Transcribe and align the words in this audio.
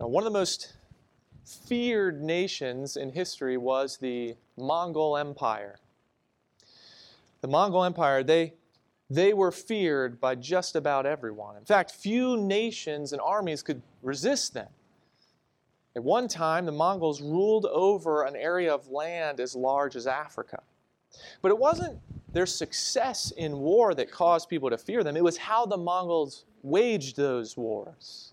Now, 0.00 0.06
one 0.06 0.26
of 0.26 0.32
the 0.32 0.38
most 0.38 0.72
feared 1.44 2.22
nations 2.22 2.96
in 2.96 3.10
history 3.10 3.58
was 3.58 3.98
the 3.98 4.34
Mongol 4.56 5.18
Empire. 5.18 5.78
The 7.42 7.48
Mongol 7.48 7.84
Empire, 7.84 8.22
they, 8.22 8.54
they 9.10 9.34
were 9.34 9.52
feared 9.52 10.18
by 10.18 10.36
just 10.36 10.74
about 10.74 11.04
everyone. 11.04 11.56
In 11.56 11.66
fact, 11.66 11.90
few 11.90 12.38
nations 12.38 13.12
and 13.12 13.20
armies 13.20 13.62
could 13.62 13.82
resist 14.02 14.54
them. 14.54 14.68
At 15.94 16.02
one 16.02 16.28
time, 16.28 16.64
the 16.64 16.72
Mongols 16.72 17.20
ruled 17.20 17.66
over 17.66 18.24
an 18.24 18.36
area 18.36 18.72
of 18.72 18.88
land 18.88 19.38
as 19.38 19.54
large 19.54 19.96
as 19.96 20.06
Africa. 20.06 20.62
But 21.42 21.50
it 21.50 21.58
wasn't 21.58 21.98
their 22.32 22.46
success 22.46 23.32
in 23.32 23.58
war 23.58 23.92
that 23.94 24.10
caused 24.10 24.48
people 24.48 24.70
to 24.70 24.78
fear 24.78 25.04
them, 25.04 25.16
it 25.16 25.24
was 25.24 25.36
how 25.36 25.66
the 25.66 25.76
Mongols 25.76 26.44
waged 26.62 27.16
those 27.16 27.54
wars. 27.56 28.29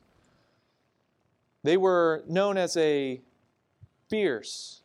They 1.67 1.75
were 1.75 2.23
known 2.29 2.55
as 2.55 2.77
a 2.77 3.19
fierce, 4.09 4.79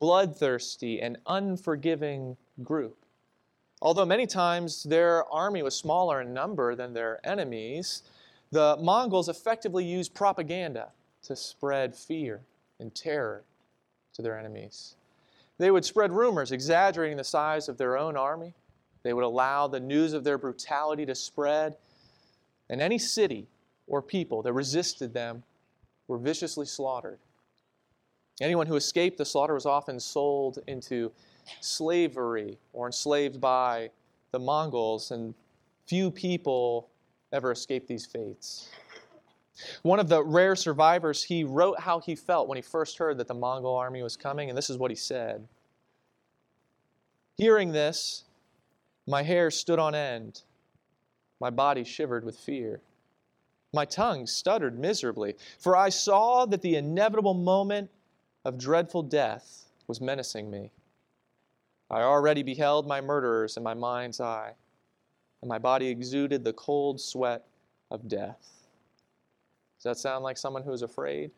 bloodthirsty, 0.00 1.00
and 1.00 1.16
unforgiving 1.28 2.36
group. 2.60 2.96
Although 3.80 4.04
many 4.04 4.26
times 4.26 4.82
their 4.82 5.24
army 5.32 5.62
was 5.62 5.76
smaller 5.76 6.20
in 6.20 6.34
number 6.34 6.74
than 6.74 6.92
their 6.92 7.24
enemies, 7.24 8.02
the 8.50 8.76
Mongols 8.80 9.28
effectively 9.28 9.84
used 9.84 10.12
propaganda 10.12 10.88
to 11.22 11.36
spread 11.36 11.94
fear 11.94 12.40
and 12.80 12.92
terror 12.92 13.44
to 14.14 14.20
their 14.20 14.36
enemies. 14.36 14.96
They 15.58 15.70
would 15.70 15.84
spread 15.84 16.10
rumors 16.10 16.50
exaggerating 16.50 17.16
the 17.16 17.22
size 17.22 17.68
of 17.68 17.78
their 17.78 17.96
own 17.96 18.16
army. 18.16 18.54
They 19.04 19.12
would 19.12 19.22
allow 19.22 19.68
the 19.68 19.78
news 19.78 20.14
of 20.14 20.24
their 20.24 20.36
brutality 20.36 21.06
to 21.06 21.14
spread. 21.14 21.76
And 22.68 22.80
any 22.80 22.98
city 22.98 23.46
or 23.86 24.02
people 24.02 24.42
that 24.42 24.52
resisted 24.52 25.14
them 25.14 25.44
were 26.08 26.18
viciously 26.18 26.66
slaughtered. 26.66 27.18
Anyone 28.40 28.66
who 28.66 28.76
escaped 28.76 29.18
the 29.18 29.24
slaughter 29.24 29.54
was 29.54 29.66
often 29.66 30.00
sold 30.00 30.58
into 30.66 31.12
slavery 31.60 32.58
or 32.72 32.86
enslaved 32.86 33.40
by 33.40 33.90
the 34.32 34.38
Mongols, 34.38 35.10
and 35.10 35.34
few 35.86 36.10
people 36.10 36.88
ever 37.32 37.52
escaped 37.52 37.88
these 37.88 38.06
fates. 38.06 38.68
One 39.82 39.98
of 39.98 40.08
the 40.08 40.22
rare 40.22 40.54
survivors, 40.54 41.24
he 41.24 41.42
wrote 41.44 41.80
how 41.80 42.00
he 42.00 42.14
felt 42.14 42.48
when 42.48 42.56
he 42.56 42.62
first 42.62 42.98
heard 42.98 43.18
that 43.18 43.26
the 43.26 43.34
Mongol 43.34 43.74
army 43.74 44.02
was 44.02 44.16
coming, 44.16 44.48
and 44.48 44.56
this 44.56 44.70
is 44.70 44.78
what 44.78 44.90
he 44.90 44.96
said. 44.96 45.46
Hearing 47.36 47.72
this, 47.72 48.24
my 49.06 49.22
hair 49.22 49.50
stood 49.50 49.78
on 49.78 49.94
end. 49.94 50.42
My 51.40 51.50
body 51.50 51.84
shivered 51.84 52.24
with 52.24 52.38
fear. 52.38 52.80
My 53.78 53.84
tongue 53.84 54.26
stuttered 54.26 54.76
miserably, 54.76 55.36
for 55.60 55.76
I 55.76 55.88
saw 55.88 56.46
that 56.46 56.62
the 56.62 56.74
inevitable 56.74 57.34
moment 57.34 57.88
of 58.44 58.58
dreadful 58.58 59.04
death 59.04 59.66
was 59.86 60.00
menacing 60.00 60.50
me. 60.50 60.72
I 61.88 62.00
already 62.00 62.42
beheld 62.42 62.88
my 62.88 63.00
murderers 63.00 63.56
in 63.56 63.62
my 63.62 63.74
mind's 63.74 64.20
eye, 64.20 64.54
and 65.40 65.48
my 65.48 65.58
body 65.58 65.86
exuded 65.86 66.42
the 66.42 66.52
cold 66.54 67.00
sweat 67.00 67.44
of 67.88 68.08
death. 68.08 68.40
Does 69.76 69.84
that 69.84 69.98
sound 69.98 70.24
like 70.24 70.38
someone 70.38 70.64
who 70.64 70.72
is 70.72 70.82
afraid? 70.82 71.30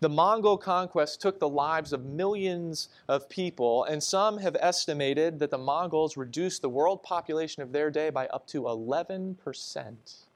The 0.00 0.10
Mongol 0.10 0.58
conquest 0.58 1.22
took 1.22 1.38
the 1.38 1.48
lives 1.48 1.94
of 1.94 2.04
millions 2.04 2.90
of 3.08 3.30
people, 3.30 3.84
and 3.84 4.02
some 4.02 4.36
have 4.36 4.58
estimated 4.60 5.38
that 5.38 5.50
the 5.50 5.56
Mongols 5.56 6.18
reduced 6.18 6.60
the 6.60 6.68
world 6.68 7.02
population 7.02 7.62
of 7.62 7.72
their 7.72 7.90
day 7.90 8.10
by 8.10 8.26
up 8.26 8.46
to 8.48 8.64
11%. 8.64 10.26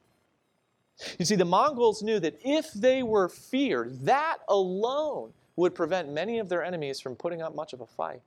You 1.19 1.25
see, 1.25 1.37
the 1.37 1.45
Mongols 1.45 2.03
knew 2.03 2.20
that 2.20 2.39
if 2.45 2.73
they 2.73 3.03
were 3.03 3.28
feared, 3.28 4.00
that 4.05 4.39
alone 4.48 5.33
would 5.56 5.75
prevent 5.75 6.12
many 6.12 6.39
of 6.39 6.48
their 6.48 6.62
enemies 6.62 7.01
from 7.01 7.17
putting 7.17 7.42
up 7.42 7.55
much 7.55 7.73
of 7.73 7.81
a 7.81 7.86
fight. 7.86 8.23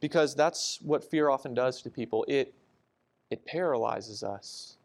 Because 0.00 0.34
that's 0.34 0.80
what 0.82 1.08
fear 1.08 1.28
often 1.28 1.54
does 1.54 1.82
to 1.82 1.90
people 1.90 2.24
it, 2.28 2.52
it 3.30 3.44
paralyzes 3.46 4.22
us. 4.22 4.76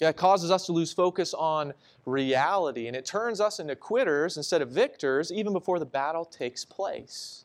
It 0.00 0.16
causes 0.16 0.50
us 0.50 0.66
to 0.66 0.72
lose 0.72 0.92
focus 0.92 1.32
on 1.32 1.72
reality, 2.04 2.86
and 2.86 2.94
it 2.94 3.06
turns 3.06 3.40
us 3.40 3.60
into 3.60 3.74
quitters 3.74 4.36
instead 4.36 4.60
of 4.60 4.70
victors 4.70 5.32
even 5.32 5.52
before 5.52 5.78
the 5.78 5.86
battle 5.86 6.24
takes 6.24 6.64
place. 6.64 7.44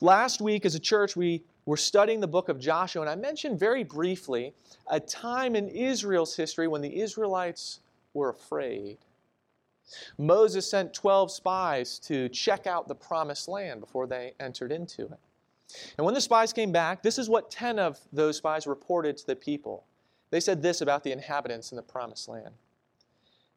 Last 0.00 0.40
week, 0.40 0.64
as 0.64 0.74
a 0.74 0.80
church, 0.80 1.16
we 1.16 1.42
were 1.66 1.76
studying 1.76 2.20
the 2.20 2.26
book 2.26 2.48
of 2.48 2.58
Joshua, 2.58 3.02
and 3.02 3.10
I 3.10 3.16
mentioned 3.16 3.58
very 3.58 3.84
briefly 3.84 4.54
a 4.88 5.00
time 5.00 5.56
in 5.56 5.68
Israel's 5.68 6.36
history 6.36 6.68
when 6.68 6.82
the 6.82 7.00
Israelites 7.00 7.80
were 8.12 8.28
afraid. 8.28 8.98
Moses 10.18 10.68
sent 10.68 10.94
12 10.94 11.30
spies 11.30 11.98
to 12.00 12.28
check 12.28 12.66
out 12.66 12.88
the 12.88 12.94
promised 12.94 13.48
land 13.48 13.80
before 13.80 14.06
they 14.06 14.34
entered 14.40 14.72
into 14.72 15.02
it. 15.02 15.18
And 15.98 16.04
when 16.04 16.14
the 16.14 16.20
spies 16.20 16.52
came 16.52 16.72
back, 16.72 17.02
this 17.02 17.18
is 17.18 17.28
what 17.28 17.50
10 17.50 17.78
of 17.78 17.98
those 18.12 18.36
spies 18.36 18.66
reported 18.66 19.16
to 19.18 19.26
the 19.26 19.36
people. 19.36 19.84
They 20.30 20.40
said 20.40 20.62
this 20.62 20.80
about 20.80 21.04
the 21.04 21.12
inhabitants 21.12 21.72
in 21.72 21.76
the 21.76 21.82
promised 21.82 22.28
land. 22.28 22.54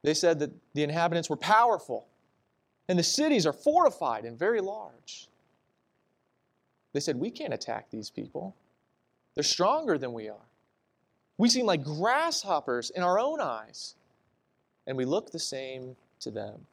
They 0.03 0.13
said 0.13 0.39
that 0.39 0.51
the 0.73 0.83
inhabitants 0.83 1.29
were 1.29 1.37
powerful, 1.37 2.07
and 2.87 2.97
the 2.97 3.03
cities 3.03 3.45
are 3.45 3.53
fortified 3.53 4.25
and 4.25 4.37
very 4.37 4.61
large. 4.61 5.27
They 6.97 7.01
said, 7.01 7.19
We 7.19 7.29
can't 7.29 7.53
attack 7.53 7.91
these 7.91 8.09
people. 8.09 8.55
They're 9.35 9.43
stronger 9.43 9.99
than 9.99 10.13
we 10.13 10.29
are. 10.29 10.47
We 11.37 11.47
seem 11.47 11.67
like 11.67 11.83
grasshoppers 11.83 12.89
in 12.89 13.03
our 13.03 13.19
own 13.19 13.39
eyes, 13.39 13.93
and 14.87 14.97
we 14.97 15.05
look 15.05 15.31
the 15.31 15.37
same 15.37 15.95
to 16.21 16.31
them. 16.31 16.65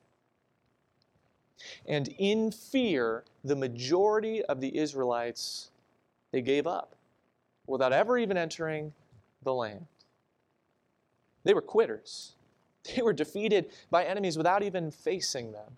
And 1.85 2.09
in 2.17 2.53
fear, 2.53 3.25
the 3.45 3.55
majority 3.55 4.43
of 4.43 4.63
the 4.63 4.79
Israelites, 4.79 5.71
they 6.33 6.41
gave 6.41 6.67
up 6.67 6.97
without 7.67 7.93
ever 7.93 8.17
even 8.17 8.39
entering 8.39 8.95
the 9.43 9.53
land. 9.53 9.85
They 11.43 11.53
were 11.53 11.61
quitters. 11.61 12.33
They 12.97 13.03
were 13.03 13.13
defeated 13.13 13.73
by 13.91 14.05
enemies 14.05 14.39
without 14.39 14.63
even 14.63 14.91
facing 14.91 15.53
them. 15.53 15.77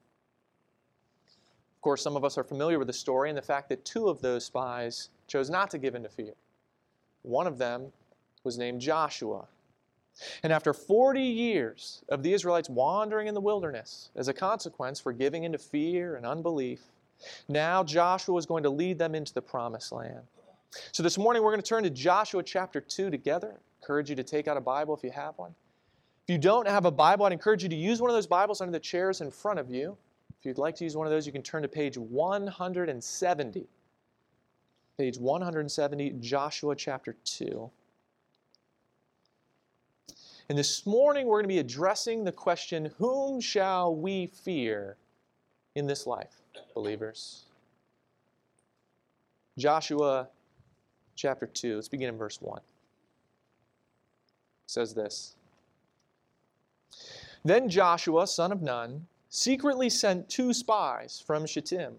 Of 1.86 1.88
course, 1.88 2.02
some 2.02 2.16
of 2.16 2.24
us 2.24 2.36
are 2.36 2.42
familiar 2.42 2.80
with 2.80 2.88
the 2.88 2.92
story 2.92 3.28
and 3.28 3.38
the 3.38 3.42
fact 3.42 3.69
that 3.69 3.84
two 3.84 4.08
of 4.08 4.20
those 4.20 4.44
spies 4.44 5.10
chose 5.28 5.48
not 5.48 5.70
to 5.70 5.78
give 5.78 5.94
in 5.94 6.02
to 6.02 6.08
fear. 6.08 6.32
One 7.22 7.47
of 7.47 7.58
them 7.58 7.92
was 8.42 8.58
named 8.58 8.80
Joshua. 8.80 9.47
And 10.42 10.52
after 10.52 10.75
40 10.75 11.22
years 11.22 12.02
of 12.08 12.25
the 12.25 12.32
Israelites 12.32 12.69
wandering 12.69 13.28
in 13.28 13.34
the 13.34 13.41
wilderness 13.41 14.10
as 14.16 14.26
a 14.26 14.34
consequence 14.34 14.98
for 14.98 15.12
giving 15.12 15.44
into 15.44 15.58
fear 15.58 16.16
and 16.16 16.26
unbelief, 16.26 16.80
now 17.48 17.84
Joshua 17.84 18.36
is 18.36 18.46
going 18.46 18.64
to 18.64 18.70
lead 18.70 18.98
them 18.98 19.14
into 19.14 19.32
the 19.32 19.41
promised 19.41 19.92
land. 19.92 20.22
So 20.91 21.04
this 21.04 21.16
morning 21.16 21.44
we're 21.44 21.52
going 21.52 21.62
to 21.62 21.69
turn 21.69 21.84
to 21.84 21.91
Joshua 21.91 22.42
chapter 22.42 22.80
2 22.80 23.10
together 23.10 23.60
encourage 23.80 24.10
you 24.10 24.16
to 24.16 24.25
take 24.25 24.48
out 24.48 24.56
a 24.56 24.60
Bible 24.60 24.96
if 24.96 25.04
you 25.04 25.12
have 25.12 25.38
one. 25.38 25.54
If 26.26 26.32
you 26.32 26.38
don't 26.38 26.66
have 26.66 26.84
a 26.84 26.91
Bible, 26.91 27.26
I'd 27.26 27.32
encourage 27.32 27.62
you 27.62 27.69
to 27.69 27.76
use 27.76 28.00
one 28.00 28.10
of 28.10 28.16
those 28.16 28.26
Bibles 28.26 28.60
under 28.60 28.72
the 28.72 28.80
chairs 28.80 29.20
in 29.20 29.30
front 29.30 29.60
of 29.60 29.70
you. 29.70 29.96
If 30.46 30.50
you'd 30.50 30.58
like 30.58 30.76
to 30.76 30.84
use 30.84 30.96
one 30.96 31.08
of 31.08 31.10
those, 31.10 31.26
you 31.26 31.32
can 31.32 31.42
turn 31.42 31.62
to 31.62 31.68
page 31.68 31.98
170. 31.98 33.66
Page 34.96 35.18
170, 35.18 36.10
Joshua 36.20 36.76
chapter 36.76 37.16
2. 37.24 37.68
And 40.48 40.56
this 40.56 40.86
morning 40.86 41.26
we're 41.26 41.38
going 41.38 41.46
to 41.46 41.48
be 41.48 41.58
addressing 41.58 42.22
the 42.22 42.30
question 42.30 42.92
Whom 42.98 43.40
shall 43.40 43.96
we 43.96 44.28
fear 44.28 44.96
in 45.74 45.88
this 45.88 46.06
life, 46.06 46.40
believers? 46.74 47.42
Joshua 49.58 50.28
chapter 51.16 51.46
2. 51.48 51.74
Let's 51.74 51.88
begin 51.88 52.10
in 52.10 52.16
verse 52.16 52.40
1 52.40 52.58
It 52.58 52.62
says 54.68 54.94
this 54.94 55.34
Then 57.44 57.69
Joshua, 57.69 58.28
son 58.28 58.52
of 58.52 58.62
Nun, 58.62 59.08
secretly 59.37 59.91
sent 59.91 60.31
two 60.31 60.55
spies 60.55 61.23
from 61.27 61.44
Shittim. 61.44 61.94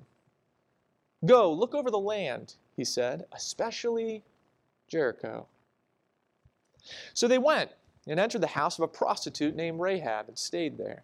Go, 1.23 1.53
look 1.53 1.75
over 1.75 1.91
the 1.91 1.99
land, 1.99 2.55
he 2.75 2.83
said, 2.83 3.25
especially 3.31 4.23
Jericho. 4.87 5.45
So 7.13 7.27
they 7.27 7.37
went 7.37 7.69
and 8.07 8.19
entered 8.19 8.41
the 8.41 8.47
house 8.47 8.79
of 8.79 8.83
a 8.83 8.87
prostitute 8.87 9.55
named 9.55 9.79
Rahab 9.79 10.27
and 10.27 10.37
stayed 10.37 10.79
there. 10.79 11.03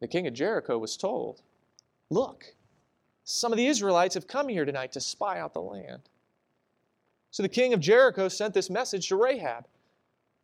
The 0.00 0.06
king 0.06 0.28
of 0.28 0.34
Jericho 0.34 0.78
was 0.78 0.96
told, 0.96 1.42
Look, 2.08 2.54
some 3.24 3.52
of 3.52 3.56
the 3.56 3.66
Israelites 3.66 4.14
have 4.14 4.28
come 4.28 4.48
here 4.48 4.64
tonight 4.64 4.92
to 4.92 5.00
spy 5.00 5.40
out 5.40 5.52
the 5.52 5.60
land. 5.60 6.02
So 7.32 7.42
the 7.42 7.48
king 7.48 7.74
of 7.74 7.80
Jericho 7.80 8.28
sent 8.28 8.54
this 8.54 8.70
message 8.70 9.08
to 9.08 9.16
Rahab 9.16 9.66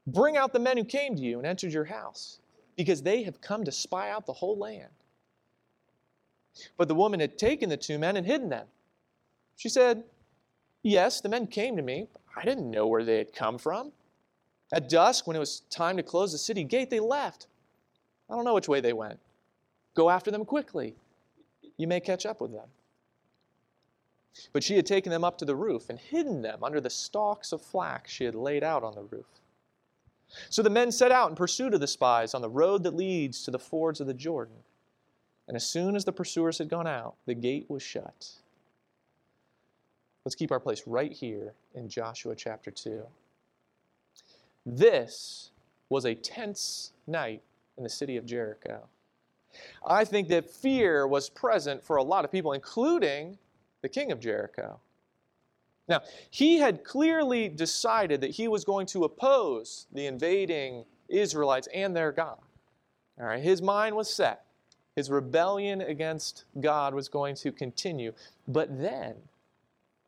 Bring 0.05 0.37
out 0.37 0.53
the 0.53 0.59
men 0.59 0.77
who 0.77 0.85
came 0.85 1.15
to 1.15 1.23
you 1.23 1.39
and 1.39 1.47
entered 1.47 1.73
your 1.73 1.85
house, 1.85 2.41
because 2.77 3.03
they 3.03 3.23
have 3.23 3.41
come 3.41 3.65
to 3.65 3.73
spy 3.73 4.11
out 4.11 4.27
the 4.27 4.33
whole 4.33 4.59
land. 4.59 4.91
But 6.77 6.89
the 6.89 6.95
woman 6.95 7.21
had 7.21 7.39
taken 7.39 7.69
the 7.69 7.77
two 7.77 7.99
men 7.99 8.17
and 8.17 8.27
hidden 8.27 8.49
them. 8.49 8.67
She 9.57 9.69
said, 9.69 10.05
Yes, 10.83 11.21
the 11.21 11.29
men 11.29 11.47
came 11.47 11.77
to 11.77 11.83
me. 11.83 12.09
I 12.37 12.45
didn't 12.45 12.71
know 12.71 12.87
where 12.87 13.05
they 13.05 13.19
had 13.19 13.33
come 13.33 13.59
from. 13.59 13.93
At 14.73 14.89
dusk, 14.89 15.27
when 15.27 15.37
it 15.37 15.41
was 15.41 15.61
time 15.71 15.97
to 15.99 16.03
close 16.03 16.33
the 16.33 16.39
city 16.39 16.65
gate, 16.65 16.91
they 16.91 17.01
left. 17.01 17.47
I 18.29 18.35
don't 18.35 18.45
know 18.45 18.55
which 18.55 18.69
way 18.69 18.81
they 18.81 18.93
went. 18.95 19.21
Go 19.95 20.11
after 20.11 20.31
them 20.31 20.45
quickly. 20.45 20.95
You 21.77 21.87
may 21.87 22.01
catch 22.01 22.27
up 22.27 22.41
with 22.41 22.53
them. 22.53 22.69
But 24.53 24.65
she 24.65 24.77
had 24.77 24.87
taken 24.87 25.11
them 25.11 25.25
up 25.25 25.37
to 25.39 25.45
the 25.45 25.55
roof 25.55 25.91
and 25.91 25.99
hidden 25.99 26.41
them 26.41 26.65
under 26.65 26.81
the 26.81 26.91
stalks 26.91 27.53
of 27.53 27.61
flax 27.61 28.11
she 28.11 28.25
had 28.25 28.35
laid 28.35 28.65
out 28.65 28.83
on 28.83 28.95
the 28.95 29.03
roof. 29.03 29.27
So 30.49 30.63
the 30.63 30.71
men 30.71 30.91
set 30.93 31.13
out 31.13 31.31
in 31.31 31.37
pursuit 31.37 31.75
of 31.75 31.81
the 31.81 31.87
spies 31.87 32.35
on 32.35 32.43
the 32.43 32.49
road 32.49 32.83
that 32.85 32.95
leads 32.95 33.45
to 33.45 33.51
the 33.51 33.59
fords 33.59 34.01
of 34.01 34.07
the 34.07 34.15
Jordan. 34.15 34.57
And 35.49 35.57
as 35.57 35.67
soon 35.67 35.97
as 35.97 36.05
the 36.05 36.13
pursuers 36.13 36.59
had 36.59 36.69
gone 36.69 36.87
out, 36.87 37.17
the 37.27 37.35
gate 37.35 37.67
was 37.69 37.83
shut. 37.83 38.31
Let's 40.25 40.35
keep 40.35 40.53
our 40.53 40.61
place 40.61 40.83
right 40.87 41.13
here 41.13 41.53
in 41.75 41.89
Joshua 41.89 42.35
chapter 42.37 42.71
2. 42.71 43.03
This 44.65 45.51
was 45.89 46.07
a 46.07 46.15
tense 46.15 46.93
night 47.07 47.43
in 47.77 47.83
the 47.83 47.91
city 47.91 48.17
of 48.17 48.25
Jericho. 48.25 48.89
I 49.87 50.05
think 50.05 50.29
that 50.29 50.49
fear 50.49 51.07
was 51.07 51.29
present 51.29 51.83
for 51.83 51.97
a 51.97 52.03
lot 52.03 52.25
of 52.25 52.33
people, 52.33 52.53
including 52.53 53.37
the 53.83 53.89
king 53.89 54.13
of 54.13 54.21
Jericho. 54.21 54.79
Now, 55.93 56.01
he 56.31 56.57
had 56.57 56.85
clearly 56.85 57.51
decided 57.51 58.23
that 58.23 58.31
he 58.31 58.49
was 58.49 58.65
going 58.65 58.87
to 58.87 59.05
oppose 59.05 59.89
the 59.93 60.07
invading 60.07 60.87
Israelites 61.11 61.69
and 61.75 61.95
their 61.95 62.13
God. 62.13 62.39
All 63.21 63.27
right, 63.27 63.43
his 63.43 63.61
mind 63.61 63.95
was 63.95 64.09
set. 64.09 64.47
His 64.97 65.11
rebellion 65.11 65.83
against 65.83 66.45
God 66.59 66.95
was 66.95 67.11
going 67.11 67.35
to 67.37 67.53
continue. 67.53 68.15
But 68.49 68.81
then, 68.81 69.17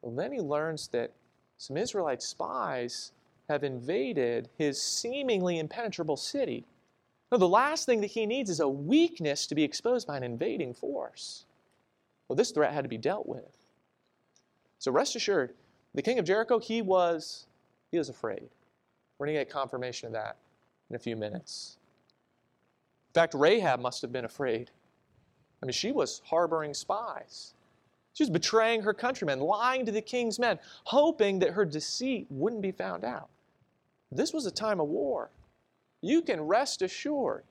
well, 0.01 0.15
then 0.15 0.33
he 0.33 0.41
learns 0.41 0.89
that 0.89 1.13
some 1.59 1.77
Israelite 1.77 2.23
spies 2.23 3.13
have 3.51 3.63
invaded 3.63 4.49
his 4.57 4.81
seemingly 4.81 5.59
impenetrable 5.59 6.17
city. 6.17 6.65
Now, 7.31 7.37
the 7.37 7.47
last 7.47 7.85
thing 7.85 8.01
that 8.01 8.13
he 8.13 8.25
needs 8.25 8.49
is 8.49 8.61
a 8.61 8.69
weakness 8.69 9.47
to 9.49 9.55
be 9.55 9.65
exposed 9.65 10.07
by 10.07 10.17
an 10.17 10.23
invading 10.23 10.73
force. 10.73 11.45
Well, 12.27 12.37
this 12.37 12.53
threat 12.53 12.73
had 12.73 12.85
to 12.85 12.89
be 12.89 12.97
dealt 12.97 13.29
with. 13.29 13.55
So 14.79 14.91
rest 14.91 15.15
assured, 15.15 15.53
the 15.95 16.03
king 16.03 16.19
of 16.19 16.25
Jericho, 16.25 16.59
he 16.59 16.83
was, 16.83 17.47
he 17.91 17.99
was 17.99 18.09
afraid. 18.09 18.49
We're 19.19 19.27
going 19.27 19.37
to 19.37 19.45
get 19.45 19.51
confirmation 19.51 20.09
of 20.09 20.13
that 20.15 20.37
in 20.91 20.97
a 20.97 20.99
few 20.99 21.17
minutes. 21.17 21.79
In 23.11 23.21
fact, 23.21 23.35
Rahab 23.35 23.81
must 23.81 24.03
have 24.03 24.13
been 24.13 24.25
afraid. 24.25 24.71
I 25.63 25.67
mean, 25.67 25.73
she 25.73 25.93
was 25.93 26.21
harboring 26.25 26.75
spies. 26.75 27.55
She 28.13 28.23
was 28.23 28.31
betraying 28.31 28.83
her 28.83 28.95
countrymen, 28.95 29.41
lying 29.41 29.87
to 29.87 29.93
the 29.93 30.03
king's 30.03 30.39
men, 30.39 30.59
hoping 30.85 31.39
that 31.41 31.51
her 31.51 31.65
deceit 31.65 32.27
wouldn't 32.31 32.63
be 32.63 32.73
found 32.73 33.05
out. 33.05 33.29
This 34.11 34.33
was 34.33 34.47
a 34.47 34.51
time 34.51 34.81
of 34.81 34.89
war. 34.89 35.31
You 36.01 36.23
can 36.23 36.41
rest 36.41 36.83
assured 36.83 37.45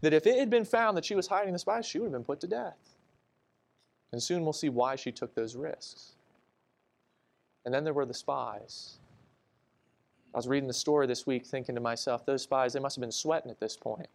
that 0.00 0.14
if 0.14 0.26
it 0.26 0.38
had 0.38 0.48
been 0.48 0.64
found 0.64 0.96
that 0.96 1.04
she 1.04 1.14
was 1.14 1.26
hiding 1.26 1.52
the 1.52 1.58
spies, 1.58 1.84
she 1.84 1.98
would 1.98 2.06
have 2.06 2.12
been 2.12 2.24
put 2.24 2.40
to 2.40 2.46
death. 2.46 2.78
And 4.12 4.22
soon 4.22 4.44
we'll 4.44 4.52
see 4.52 4.68
why 4.68 4.96
she 4.96 5.12
took 5.12 5.34
those 5.34 5.56
risks. 5.56 6.13
And 7.64 7.72
then 7.72 7.84
there 7.84 7.94
were 7.94 8.06
the 8.06 8.14
spies. 8.14 8.98
I 10.34 10.38
was 10.38 10.48
reading 10.48 10.66
the 10.66 10.74
story 10.74 11.06
this 11.06 11.26
week 11.26 11.46
thinking 11.46 11.74
to 11.76 11.80
myself, 11.80 12.26
those 12.26 12.42
spies, 12.42 12.72
they 12.72 12.80
must 12.80 12.96
have 12.96 13.00
been 13.00 13.12
sweating 13.12 13.50
at 13.50 13.60
this 13.60 13.76
point. 13.76 14.08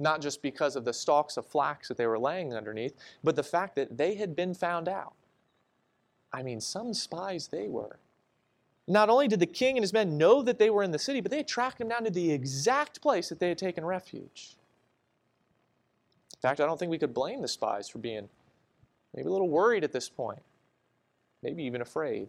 Not 0.00 0.20
just 0.20 0.42
because 0.42 0.74
of 0.74 0.84
the 0.84 0.92
stalks 0.92 1.36
of 1.36 1.46
flax 1.46 1.88
that 1.88 1.96
they 1.96 2.06
were 2.06 2.18
laying 2.18 2.54
underneath, 2.54 2.94
but 3.22 3.36
the 3.36 3.42
fact 3.42 3.76
that 3.76 3.96
they 3.98 4.14
had 4.14 4.34
been 4.34 4.54
found 4.54 4.88
out. 4.88 5.12
I 6.32 6.42
mean, 6.42 6.60
some 6.60 6.94
spies 6.94 7.48
they 7.48 7.68
were. 7.68 7.98
Not 8.88 9.10
only 9.10 9.28
did 9.28 9.40
the 9.40 9.46
king 9.46 9.76
and 9.76 9.84
his 9.84 9.92
men 9.92 10.18
know 10.18 10.42
that 10.42 10.58
they 10.58 10.70
were 10.70 10.82
in 10.82 10.90
the 10.90 10.98
city, 10.98 11.20
but 11.20 11.30
they 11.30 11.36
had 11.36 11.48
tracked 11.48 11.78
them 11.78 11.88
down 11.88 12.04
to 12.04 12.10
the 12.10 12.32
exact 12.32 13.00
place 13.00 13.28
that 13.28 13.38
they 13.38 13.48
had 13.48 13.58
taken 13.58 13.84
refuge. 13.84 14.56
In 16.34 16.40
fact, 16.40 16.60
I 16.60 16.66
don't 16.66 16.78
think 16.78 16.90
we 16.90 16.98
could 16.98 17.14
blame 17.14 17.42
the 17.42 17.48
spies 17.48 17.88
for 17.88 17.98
being 17.98 18.28
maybe 19.14 19.28
a 19.28 19.30
little 19.32 19.48
worried 19.48 19.84
at 19.84 19.92
this 19.92 20.08
point, 20.08 20.42
maybe 21.42 21.62
even 21.62 21.82
afraid. 21.82 22.28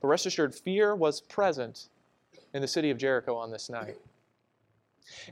But 0.00 0.08
rest 0.08 0.26
assured, 0.26 0.54
fear 0.54 0.94
was 0.94 1.20
present 1.20 1.88
in 2.52 2.62
the 2.62 2.68
city 2.68 2.90
of 2.90 2.98
Jericho 2.98 3.36
on 3.36 3.50
this 3.50 3.68
night. 3.68 3.96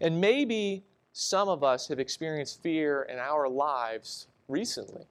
And 0.01 0.21
maybe 0.21 0.85
some 1.13 1.49
of 1.49 1.65
us 1.65 1.89
have 1.89 1.99
experienced 1.99 2.63
fear 2.63 3.03
in 3.03 3.19
our 3.19 3.49
lives 3.49 4.29
recently. 4.49 5.07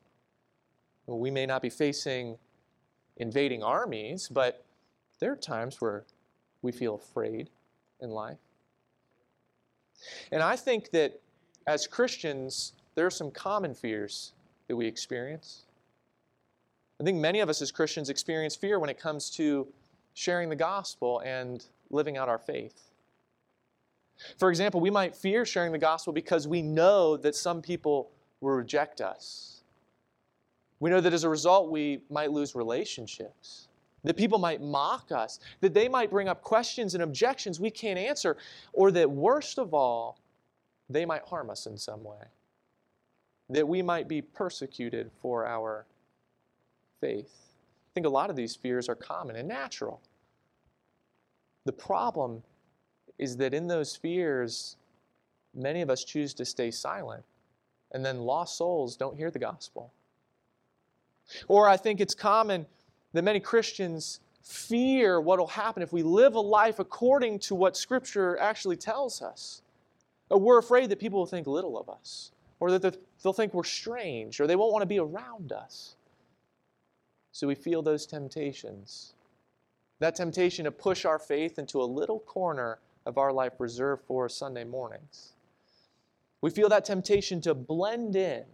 We 1.08 1.32
may 1.32 1.46
not 1.46 1.62
be 1.62 1.70
facing 1.70 2.38
invading 3.18 3.64
armies, 3.64 4.28
but 4.28 4.64
there 5.20 5.32
are 5.32 5.38
times 5.38 5.80
where 5.80 6.04
we 6.62 6.72
feel 6.72 6.96
afraid 6.96 7.50
in 8.02 8.10
life. 8.10 8.38
And 10.32 10.42
I 10.42 10.56
think 10.56 10.92
that 10.92 11.22
as 11.68 11.88
Christians, 11.88 12.74
there 12.96 13.06
are 13.06 13.12
some 13.12 13.32
common 13.32 13.74
fears 13.74 14.34
that 14.68 14.76
we 14.76 14.88
experience. 14.88 15.64
I 17.00 17.04
think 17.04 17.18
many 17.18 17.42
of 17.42 17.50
us 17.50 17.62
as 17.62 17.72
Christians 17.72 18.10
experience 18.10 18.56
fear 18.56 18.80
when 18.80 18.90
it 18.90 19.00
comes 19.00 19.30
to 19.32 19.68
sharing 20.14 20.50
the 20.50 20.56
gospel 20.56 21.20
and 21.26 21.66
living 21.90 22.18
out 22.18 22.30
our 22.30 22.40
faith. 22.40 22.92
For 24.38 24.50
example, 24.50 24.80
we 24.80 24.90
might 24.90 25.14
fear 25.14 25.46
sharing 25.46 25.74
the 25.74 25.78
gospel 25.78 26.14
because 26.14 26.48
we 26.48 26.62
know 26.62 27.18
that 27.18 27.36
some 27.36 27.62
people 27.62 28.12
will 28.40 28.52
reject 28.52 29.02
us. 29.02 29.62
We 30.80 30.90
know 30.90 31.02
that 31.02 31.14
as 31.14 31.26
a 31.26 31.30
result, 31.30 31.70
we 31.70 32.02
might 32.10 32.32
lose 32.32 32.56
relationships, 32.56 33.68
that 34.04 34.16
people 34.16 34.40
might 34.40 34.62
mock 34.62 35.12
us, 35.12 35.40
that 35.60 35.74
they 35.74 35.90
might 35.90 36.10
bring 36.10 36.30
up 36.30 36.42
questions 36.42 36.94
and 36.94 37.04
objections 37.04 37.60
we 37.60 37.72
can't 37.72 38.00
answer, 38.00 38.38
or 38.72 38.92
that 38.92 39.10
worst 39.10 39.58
of 39.58 39.74
all, 39.74 40.18
they 40.90 41.06
might 41.06 41.24
harm 41.24 41.50
us 41.50 41.66
in 41.66 41.78
some 41.78 42.04
way, 42.04 42.24
that 43.50 43.68
we 43.68 43.82
might 43.82 44.08
be 44.08 44.22
persecuted 44.22 45.12
for 45.22 45.46
our 45.46 45.86
faith. 47.06 47.52
I 47.92 47.92
think 47.94 48.08
a 48.08 48.10
lot 48.10 48.30
of 48.30 48.36
these 48.36 48.56
fears 48.56 48.90
are 48.90 48.96
common 48.96 49.36
and 49.36 49.48
natural. 49.48 50.02
The 51.66 51.72
problem 51.72 52.42
is 53.20 53.38
that 53.38 53.54
in 53.54 53.68
those 53.68 53.96
fears, 53.96 54.78
many 55.54 55.82
of 55.82 55.90
us 55.90 56.04
choose 56.04 56.34
to 56.34 56.46
stay 56.46 56.72
silent, 56.72 57.24
and 57.92 58.04
then 58.04 58.20
lost 58.20 58.58
souls 58.58 58.98
don't 58.98 59.16
hear 59.16 59.30
the 59.30 59.40
gospel. 59.40 59.94
Or 61.48 61.70
I 61.70 61.78
think 61.78 62.02
it's 62.02 62.16
common 62.16 62.66
that 63.14 63.24
many 63.24 63.40
Christians 63.40 64.20
fear 64.44 65.22
what 65.22 65.40
will 65.40 65.48
happen 65.48 65.84
if 65.84 65.94
we 65.94 66.04
live 66.04 66.36
a 66.36 66.40
life 66.40 66.80
according 66.80 67.40
to 67.40 67.56
what 67.56 67.78
Scripture 67.78 68.38
actually 68.40 68.78
tells 68.78 69.22
us. 69.22 69.62
We're 70.30 70.60
afraid 70.60 70.90
that 70.90 71.00
people 71.00 71.20
will 71.20 71.26
think 71.28 71.46
little 71.46 71.78
of 71.78 71.88
us, 71.88 72.32
or 72.60 72.78
that 72.78 72.98
they'll 73.22 73.34
think 73.34 73.54
we're 73.54 73.64
strange, 73.64 74.40
or 74.40 74.48
they 74.48 74.56
won't 74.56 74.74
want 74.74 74.82
to 74.82 74.88
be 74.88 75.00
around 75.00 75.52
us. 75.52 75.96
So 77.36 77.48
we 77.48 77.56
feel 77.56 77.82
those 77.82 78.06
temptations. 78.06 79.12
That 80.00 80.16
temptation 80.16 80.64
to 80.64 80.72
push 80.72 81.04
our 81.04 81.20
faith 81.20 81.60
into 81.60 81.82
a 81.82 81.84
little 81.84 82.22
corner 82.22 82.80
of 83.06 83.18
our 83.18 83.34
life 83.34 83.60
reserved 83.60 84.04
for 84.08 84.30
Sunday 84.30 84.64
mornings. 84.64 85.34
We 86.40 86.50
feel 86.50 86.70
that 86.70 86.86
temptation 86.86 87.42
to 87.42 87.54
blend 87.54 88.16
in 88.16 88.46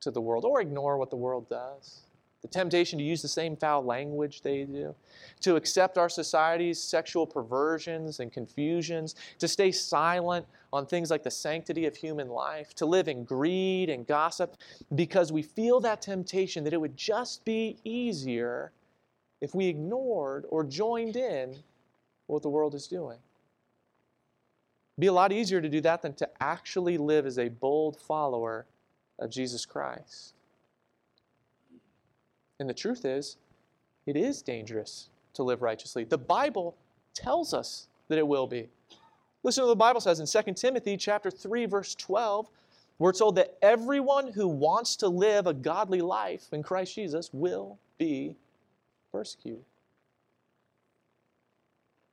to 0.00 0.10
the 0.10 0.22
world 0.22 0.46
or 0.46 0.62
ignore 0.62 0.96
what 0.96 1.10
the 1.10 1.16
world 1.16 1.50
does 1.50 2.04
the 2.42 2.48
temptation 2.48 2.98
to 2.98 3.04
use 3.04 3.20
the 3.20 3.28
same 3.28 3.56
foul 3.56 3.84
language 3.84 4.42
they 4.42 4.64
do, 4.64 4.94
to 5.40 5.56
accept 5.56 5.98
our 5.98 6.08
society's 6.08 6.80
sexual 6.80 7.26
perversions 7.26 8.20
and 8.20 8.32
confusions, 8.32 9.16
to 9.38 9.48
stay 9.48 9.72
silent 9.72 10.46
on 10.72 10.86
things 10.86 11.10
like 11.10 11.24
the 11.24 11.30
sanctity 11.30 11.86
of 11.86 11.96
human 11.96 12.28
life, 12.28 12.74
to 12.74 12.86
live 12.86 13.08
in 13.08 13.24
greed 13.24 13.90
and 13.90 14.06
gossip, 14.06 14.56
because 14.94 15.32
we 15.32 15.42
feel 15.42 15.80
that 15.80 16.00
temptation 16.00 16.62
that 16.62 16.72
it 16.72 16.80
would 16.80 16.96
just 16.96 17.44
be 17.44 17.76
easier 17.82 18.70
if 19.40 19.54
we 19.54 19.66
ignored 19.66 20.44
or 20.50 20.62
joined 20.62 21.16
in 21.16 21.56
what 22.26 22.42
the 22.42 22.48
world 22.48 22.74
is 22.74 22.86
doing. 22.86 23.18
Be 24.98 25.06
a 25.06 25.12
lot 25.12 25.32
easier 25.32 25.60
to 25.60 25.68
do 25.68 25.80
that 25.82 26.02
than 26.02 26.12
to 26.14 26.28
actually 26.40 26.98
live 26.98 27.24
as 27.24 27.38
a 27.38 27.48
bold 27.48 27.96
follower 28.00 28.66
of 29.18 29.30
Jesus 29.30 29.64
Christ. 29.64 30.34
And 32.58 32.68
the 32.68 32.74
truth 32.74 33.04
is, 33.04 33.36
it 34.06 34.16
is 34.16 34.42
dangerous 34.42 35.08
to 35.34 35.42
live 35.42 35.62
righteously. 35.62 36.04
The 36.04 36.18
Bible 36.18 36.76
tells 37.14 37.54
us 37.54 37.88
that 38.08 38.18
it 38.18 38.26
will 38.26 38.46
be. 38.46 38.68
Listen 39.42 39.62
to 39.62 39.66
what 39.66 39.72
the 39.72 39.76
Bible 39.76 40.00
says 40.00 40.20
in 40.20 40.44
2 40.44 40.52
Timothy 40.54 40.96
chapter 40.96 41.30
3 41.30 41.66
verse 41.66 41.94
12. 41.94 42.48
We're 42.98 43.12
told 43.12 43.36
that 43.36 43.56
everyone 43.62 44.32
who 44.32 44.48
wants 44.48 44.96
to 44.96 45.08
live 45.08 45.46
a 45.46 45.54
godly 45.54 46.00
life 46.00 46.46
in 46.52 46.62
Christ 46.62 46.94
Jesus 46.94 47.30
will 47.32 47.78
be 47.96 48.34
persecuted. 49.12 49.64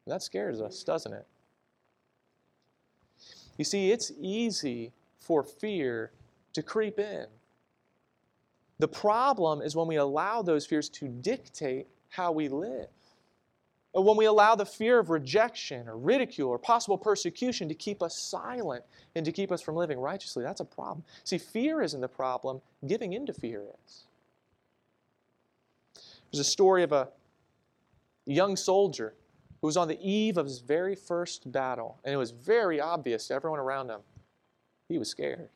And 0.05 0.13
that 0.13 0.21
scares 0.21 0.61
us, 0.61 0.83
doesn't 0.83 1.13
it? 1.13 1.25
You 3.57 3.65
see, 3.65 3.91
it's 3.91 4.11
easy 4.19 4.91
for 5.17 5.43
fear 5.43 6.11
to 6.53 6.61
creep 6.61 6.99
in. 6.99 7.25
The 8.79 8.87
problem 8.87 9.61
is 9.61 9.75
when 9.75 9.87
we 9.87 9.95
allow 9.95 10.41
those 10.41 10.65
fears 10.65 10.89
to 10.89 11.07
dictate 11.07 11.87
how 12.09 12.31
we 12.31 12.49
live. 12.49 12.87
when 13.93 14.17
we 14.17 14.25
allow 14.25 14.55
the 14.55 14.65
fear 14.65 14.99
of 14.99 15.09
rejection 15.09 15.87
or 15.87 15.97
ridicule 15.97 16.49
or 16.49 16.59
possible 16.59 16.97
persecution 16.97 17.69
to 17.69 17.73
keep 17.73 18.03
us 18.03 18.17
silent 18.17 18.83
and 19.15 19.23
to 19.25 19.31
keep 19.31 19.53
us 19.53 19.61
from 19.61 19.75
living 19.75 19.97
righteously, 19.97 20.43
that's 20.43 20.59
a 20.59 20.65
problem. 20.65 21.01
See, 21.23 21.37
fear 21.37 21.81
isn't 21.81 22.01
the 22.01 22.09
problem, 22.09 22.61
giving 22.85 23.13
into 23.13 23.31
fear 23.31 23.63
is. 23.85 24.03
There's 26.29 26.41
a 26.45 26.49
story 26.49 26.83
of 26.83 26.91
a 26.91 27.07
young 28.25 28.57
soldier 28.57 29.13
who 29.61 29.67
was 29.67 29.77
on 29.77 29.87
the 29.87 29.97
eve 30.01 30.37
of 30.37 30.45
his 30.45 30.59
very 30.59 30.95
first 30.95 31.49
battle, 31.49 31.97
and 32.03 32.13
it 32.13 32.17
was 32.17 32.31
very 32.31 32.81
obvious 32.81 33.29
to 33.29 33.33
everyone 33.33 33.59
around 33.59 33.89
him 33.89 34.01
he 34.89 34.97
was 34.97 35.09
scared. 35.09 35.49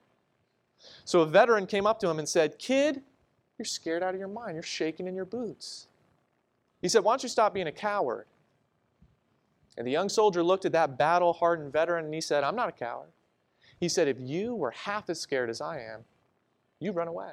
So 1.03 1.21
a 1.21 1.25
veteran 1.25 1.67
came 1.67 1.85
up 1.85 1.99
to 1.99 2.09
him 2.09 2.19
and 2.19 2.27
said, 2.27 2.57
Kid, 2.57 3.01
you're 3.59 3.65
scared 3.65 4.01
out 4.01 4.13
of 4.13 4.19
your 4.19 4.29
mind. 4.29 4.55
You're 4.55 4.63
shaking 4.63 5.07
in 5.07 5.15
your 5.15 5.25
boots. 5.25 5.87
He 6.81 6.87
said, 6.87 7.03
Why 7.03 7.11
don't 7.11 7.23
you 7.23 7.29
stop 7.29 7.53
being 7.53 7.67
a 7.67 7.71
coward? 7.71 8.25
And 9.77 9.85
the 9.85 9.91
young 9.91 10.09
soldier 10.09 10.41
looked 10.41 10.65
at 10.65 10.71
that 10.71 10.97
battle 10.97 11.33
hardened 11.33 11.71
veteran 11.71 12.05
and 12.05 12.13
he 12.13 12.21
said, 12.21 12.43
I'm 12.43 12.55
not 12.55 12.69
a 12.69 12.71
coward. 12.71 13.09
He 13.79 13.89
said, 13.89 14.07
If 14.07 14.17
you 14.19 14.55
were 14.55 14.71
half 14.71 15.09
as 15.09 15.19
scared 15.19 15.49
as 15.49 15.61
I 15.61 15.81
am, 15.81 16.05
you'd 16.79 16.95
run 16.95 17.07
away. 17.07 17.31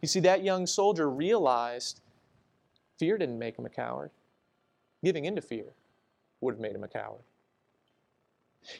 You 0.00 0.08
see, 0.08 0.20
that 0.20 0.44
young 0.44 0.66
soldier 0.66 1.10
realized 1.10 2.00
fear 2.98 3.18
didn't 3.18 3.38
make 3.38 3.58
him 3.58 3.66
a 3.66 3.70
coward. 3.70 4.10
Giving 5.02 5.24
into 5.24 5.42
fear 5.42 5.66
would 6.40 6.54
have 6.54 6.60
made 6.60 6.74
him 6.74 6.84
a 6.84 6.88
coward. 6.88 7.22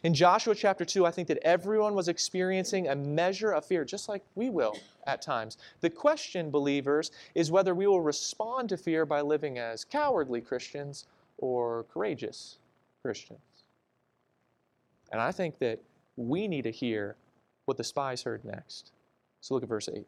In 0.02 0.14
Joshua 0.14 0.54
chapter 0.54 0.84
2, 0.84 1.04
I 1.04 1.10
think 1.10 1.28
that 1.28 1.38
everyone 1.42 1.94
was 1.94 2.08
experiencing 2.08 2.88
a 2.88 2.94
measure 2.94 3.52
of 3.52 3.64
fear, 3.64 3.84
just 3.84 4.08
like 4.08 4.22
we 4.34 4.50
will 4.50 4.76
at 5.06 5.20
times. 5.20 5.58
The 5.80 5.90
question, 5.90 6.50
believers, 6.50 7.10
is 7.34 7.50
whether 7.50 7.74
we 7.74 7.86
will 7.86 8.00
respond 8.00 8.68
to 8.70 8.76
fear 8.76 9.04
by 9.04 9.20
living 9.20 9.58
as 9.58 9.84
cowardly 9.84 10.40
Christians 10.40 11.06
or 11.38 11.84
courageous 11.92 12.56
Christians. 13.02 13.40
And 15.12 15.20
I 15.20 15.32
think 15.32 15.58
that 15.58 15.80
we 16.16 16.48
need 16.48 16.62
to 16.62 16.70
hear 16.70 17.16
what 17.66 17.76
the 17.76 17.84
spies 17.84 18.22
heard 18.22 18.44
next. 18.44 18.92
So 19.40 19.54
look 19.54 19.62
at 19.62 19.68
verse 19.68 19.88
8. 19.88 20.06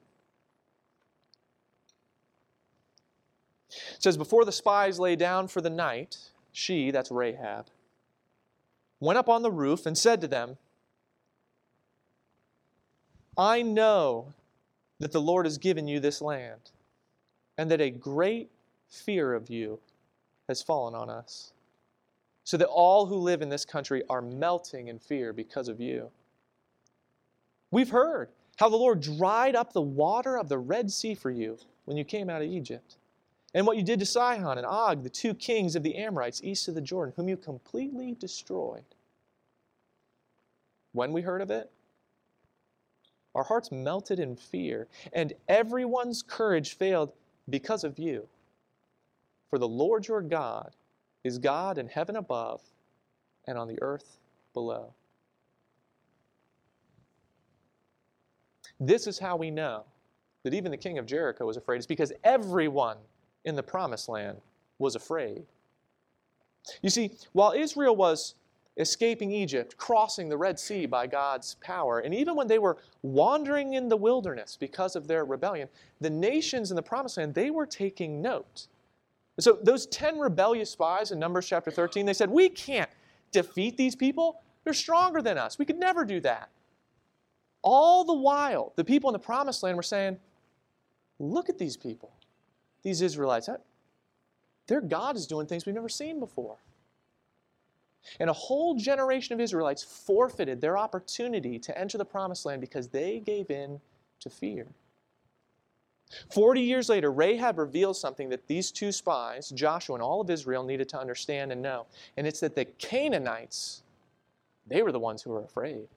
It 3.68 4.02
says, 4.02 4.16
Before 4.16 4.45
the 4.45 4.52
spies 4.52 4.99
lay 4.99 5.16
down 5.16 5.49
for 5.49 5.61
the 5.61 5.71
night, 5.71 6.16
she, 6.52 6.90
that's 6.90 7.11
Rahab, 7.11 7.66
went 9.00 9.18
up 9.18 9.28
on 9.28 9.42
the 9.42 9.50
roof 9.50 9.86
and 9.86 9.96
said 9.96 10.20
to 10.20 10.28
them, 10.28 10.56
I 13.36 13.62
know 13.62 14.32
that 14.98 15.12
the 15.12 15.20
Lord 15.20 15.44
has 15.44 15.58
given 15.58 15.86
you 15.86 16.00
this 16.00 16.22
land, 16.22 16.70
and 17.58 17.70
that 17.70 17.80
a 17.80 17.90
great 17.90 18.50
fear 18.88 19.34
of 19.34 19.50
you 19.50 19.78
has 20.48 20.62
fallen 20.62 20.94
on 20.94 21.10
us, 21.10 21.52
so 22.44 22.56
that 22.56 22.68
all 22.68 23.06
who 23.06 23.16
live 23.16 23.42
in 23.42 23.48
this 23.48 23.64
country 23.64 24.02
are 24.08 24.22
melting 24.22 24.88
in 24.88 24.98
fear 24.98 25.32
because 25.32 25.68
of 25.68 25.80
you. 25.80 26.10
We've 27.70 27.90
heard 27.90 28.30
how 28.56 28.68
the 28.70 28.76
Lord 28.76 29.02
dried 29.02 29.54
up 29.54 29.72
the 29.72 29.82
water 29.82 30.38
of 30.38 30.48
the 30.48 30.58
Red 30.58 30.90
Sea 30.90 31.14
for 31.14 31.30
you 31.30 31.58
when 31.84 31.96
you 31.96 32.04
came 32.04 32.30
out 32.30 32.40
of 32.40 32.48
Egypt, 32.48 32.96
and 33.56 33.66
what 33.66 33.78
you 33.78 33.82
did 33.82 33.98
to 34.00 34.04
Sihon 34.04 34.58
and 34.58 34.66
Og, 34.66 35.02
the 35.02 35.08
two 35.08 35.32
kings 35.32 35.76
of 35.76 35.82
the 35.82 35.96
Amorites 35.96 36.42
east 36.44 36.68
of 36.68 36.75
the 36.75 36.80
Jordan, 36.82 37.14
whom 37.16 37.26
you 37.26 37.38
completely 37.38 38.14
destroyed. 38.20 38.84
When 40.92 41.10
we 41.10 41.22
heard 41.22 41.40
of 41.40 41.50
it, 41.50 41.70
our 43.34 43.44
hearts 43.44 43.72
melted 43.72 44.20
in 44.20 44.36
fear, 44.36 44.88
and 45.14 45.32
everyone's 45.48 46.22
courage 46.22 46.75
failed 46.75 47.14
because 47.48 47.82
of 47.82 47.98
you. 47.98 48.28
For 49.48 49.58
the 49.58 49.66
Lord 49.66 50.06
your 50.06 50.20
God 50.20 50.76
is 51.25 51.38
God 51.38 51.78
in 51.78 51.88
heaven 51.88 52.16
above 52.16 52.60
and 53.46 53.56
on 53.56 53.68
the 53.68 53.80
earth 53.80 54.18
below. 54.52 54.92
This 58.78 59.06
is 59.06 59.18
how 59.18 59.36
we 59.36 59.50
know 59.50 59.84
that 60.42 60.52
even 60.52 60.70
the 60.70 60.76
king 60.76 60.98
of 60.98 61.06
Jericho 61.06 61.46
was 61.46 61.56
afraid. 61.56 61.78
It's 61.78 61.86
because 61.86 62.12
everyone 62.22 62.98
in 63.46 63.56
the 63.56 63.62
promised 63.62 64.08
land 64.08 64.38
was 64.78 64.94
afraid. 64.94 65.44
You 66.82 66.90
see, 66.90 67.12
while 67.32 67.52
Israel 67.52 67.96
was 67.96 68.34
escaping 68.76 69.30
Egypt, 69.30 69.76
crossing 69.78 70.28
the 70.28 70.36
Red 70.36 70.58
Sea 70.58 70.84
by 70.84 71.06
God's 71.06 71.54
power, 71.62 72.00
and 72.00 72.14
even 72.14 72.36
when 72.36 72.48
they 72.48 72.58
were 72.58 72.76
wandering 73.02 73.72
in 73.74 73.88
the 73.88 73.96
wilderness 73.96 74.56
because 74.60 74.96
of 74.96 75.06
their 75.06 75.24
rebellion, 75.24 75.68
the 76.00 76.10
nations 76.10 76.70
in 76.70 76.76
the 76.76 76.82
promised 76.82 77.16
land, 77.16 77.34
they 77.34 77.50
were 77.50 77.64
taking 77.64 78.20
note. 78.20 78.66
So 79.38 79.58
those 79.62 79.86
10 79.86 80.18
rebellious 80.18 80.70
spies 80.70 81.12
in 81.12 81.18
Numbers 81.18 81.46
chapter 81.46 81.70
13, 81.70 82.04
they 82.04 82.12
said, 82.12 82.30
We 82.30 82.48
can't 82.48 82.90
defeat 83.32 83.76
these 83.76 83.94
people. 83.94 84.40
They're 84.64 84.74
stronger 84.74 85.22
than 85.22 85.38
us. 85.38 85.58
We 85.58 85.64
could 85.64 85.78
never 85.78 86.04
do 86.04 86.20
that. 86.20 86.50
All 87.62 88.04
the 88.04 88.14
while, 88.14 88.72
the 88.76 88.84
people 88.84 89.08
in 89.10 89.12
the 89.12 89.18
promised 89.18 89.62
land 89.62 89.76
were 89.76 89.82
saying, 89.82 90.18
Look 91.18 91.48
at 91.48 91.58
these 91.58 91.76
people, 91.76 92.12
these 92.87 93.02
Israelites. 93.02 93.49
Their 94.69 94.81
God 94.81 95.16
is 95.16 95.26
doing 95.26 95.49
things 95.49 95.66
we've 95.66 95.75
never 95.75 95.88
seen 95.88 96.21
before. 96.21 96.57
And 98.21 98.31
a 98.31 98.33
whole 98.33 98.76
generation 98.76 99.35
of 99.35 99.40
Israelites 99.40 99.83
forfeited 99.83 100.61
their 100.61 100.78
opportunity 100.78 101.59
to 101.59 101.76
enter 101.76 101.99
the 101.99 102.05
promised 102.05 102.47
land 102.47 102.61
because 102.61 102.87
they 102.88 103.19
gave 103.19 103.50
in 103.50 103.81
to 104.21 104.31
fear. 104.31 104.69
Forty 106.31 106.61
years 106.61 106.88
later, 106.88 107.11
Rahab 107.11 107.59
reveals 107.59 108.00
something 108.00 108.28
that 108.28 108.47
these 108.47 108.71
two 108.71 108.93
spies, 108.93 109.50
Joshua 109.50 109.97
and 109.97 110.02
all 110.02 110.21
of 110.21 110.31
Israel, 110.31 110.62
needed 110.62 110.88
to 110.90 111.00
understand 111.00 111.50
and 111.50 111.61
know. 111.61 111.87
And 112.16 112.25
it's 112.25 112.38
that 112.38 112.55
the 112.55 112.66
Canaanites, 112.66 113.83
they 114.69 114.83
were 114.83 114.93
the 114.93 115.00
ones 115.00 115.23
who 115.23 115.31
were 115.31 115.43
afraid. 115.43 115.88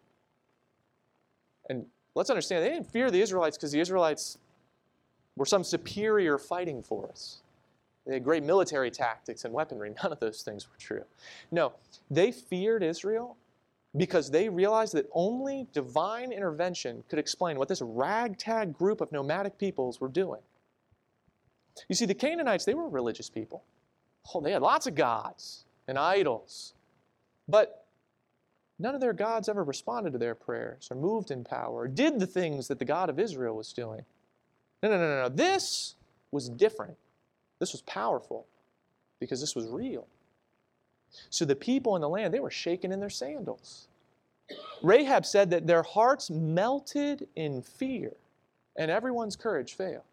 And 1.69 1.85
let's 2.15 2.31
understand, 2.31 2.65
they 2.65 2.69
didn't 2.69 2.91
fear 2.91 3.11
the 3.11 3.21
Israelites 3.21 3.57
because 3.57 3.71
the 3.71 3.79
Israelites 3.79 4.39
were 5.35 5.45
some 5.45 5.63
superior 5.63 6.37
fighting 6.37 6.83
force. 6.83 7.41
They 8.05 8.13
had 8.15 8.23
great 8.23 8.43
military 8.43 8.91
tactics 8.91 9.45
and 9.45 9.53
weaponry. 9.53 9.93
None 10.03 10.11
of 10.11 10.19
those 10.19 10.41
things 10.41 10.67
were 10.69 10.77
true. 10.77 11.03
No, 11.51 11.73
they 12.09 12.31
feared 12.31 12.83
Israel 12.83 13.37
because 13.97 14.29
they 14.29 14.49
realized 14.49 14.93
that 14.93 15.09
only 15.13 15.67
divine 15.73 16.31
intervention 16.31 17.03
could 17.09 17.19
explain 17.19 17.57
what 17.57 17.67
this 17.67 17.81
ragtag 17.81 18.77
group 18.77 19.01
of 19.01 19.11
nomadic 19.11 19.57
peoples 19.57 19.99
were 19.99 20.07
doing. 20.07 20.41
You 21.87 21.95
see, 21.95 22.05
the 22.05 22.13
Canaanites, 22.13 22.65
they 22.65 22.73
were 22.73 22.89
religious 22.89 23.29
people. 23.29 23.63
Oh, 24.33 24.41
they 24.41 24.51
had 24.51 24.61
lots 24.61 24.85
of 24.85 24.95
gods 24.95 25.65
and 25.87 25.97
idols. 25.97 26.73
But 27.47 27.85
none 28.77 28.93
of 28.93 29.01
their 29.01 29.13
gods 29.13 29.49
ever 29.49 29.63
responded 29.63 30.13
to 30.13 30.19
their 30.19 30.35
prayers 30.35 30.87
or 30.91 30.97
moved 30.97 31.31
in 31.31 31.43
power 31.43 31.73
or 31.73 31.87
did 31.87 32.19
the 32.19 32.27
things 32.27 32.67
that 32.67 32.79
the 32.79 32.85
God 32.85 33.09
of 33.09 33.19
Israel 33.19 33.55
was 33.55 33.73
doing. 33.73 34.05
No, 34.81 34.89
no, 34.89 34.97
no, 34.97 35.07
no. 35.07 35.23
no. 35.23 35.29
This 35.29 35.95
was 36.31 36.49
different. 36.49 36.97
This 37.59 37.71
was 37.71 37.81
powerful 37.81 38.47
because 39.19 39.41
this 39.41 39.55
was 39.55 39.67
real. 39.67 40.07
So 41.29 41.45
the 41.45 41.55
people 41.55 41.95
in 41.95 42.01
the 42.01 42.09
land, 42.09 42.33
they 42.33 42.39
were 42.39 42.51
shaking 42.51 42.91
in 42.91 42.99
their 42.99 43.09
sandals. 43.09 43.87
Rahab 44.81 45.25
said 45.25 45.49
that 45.51 45.67
their 45.67 45.83
hearts 45.83 46.29
melted 46.29 47.27
in 47.35 47.61
fear 47.61 48.13
and 48.77 48.89
everyone's 48.89 49.35
courage 49.35 49.73
failed. 49.73 50.03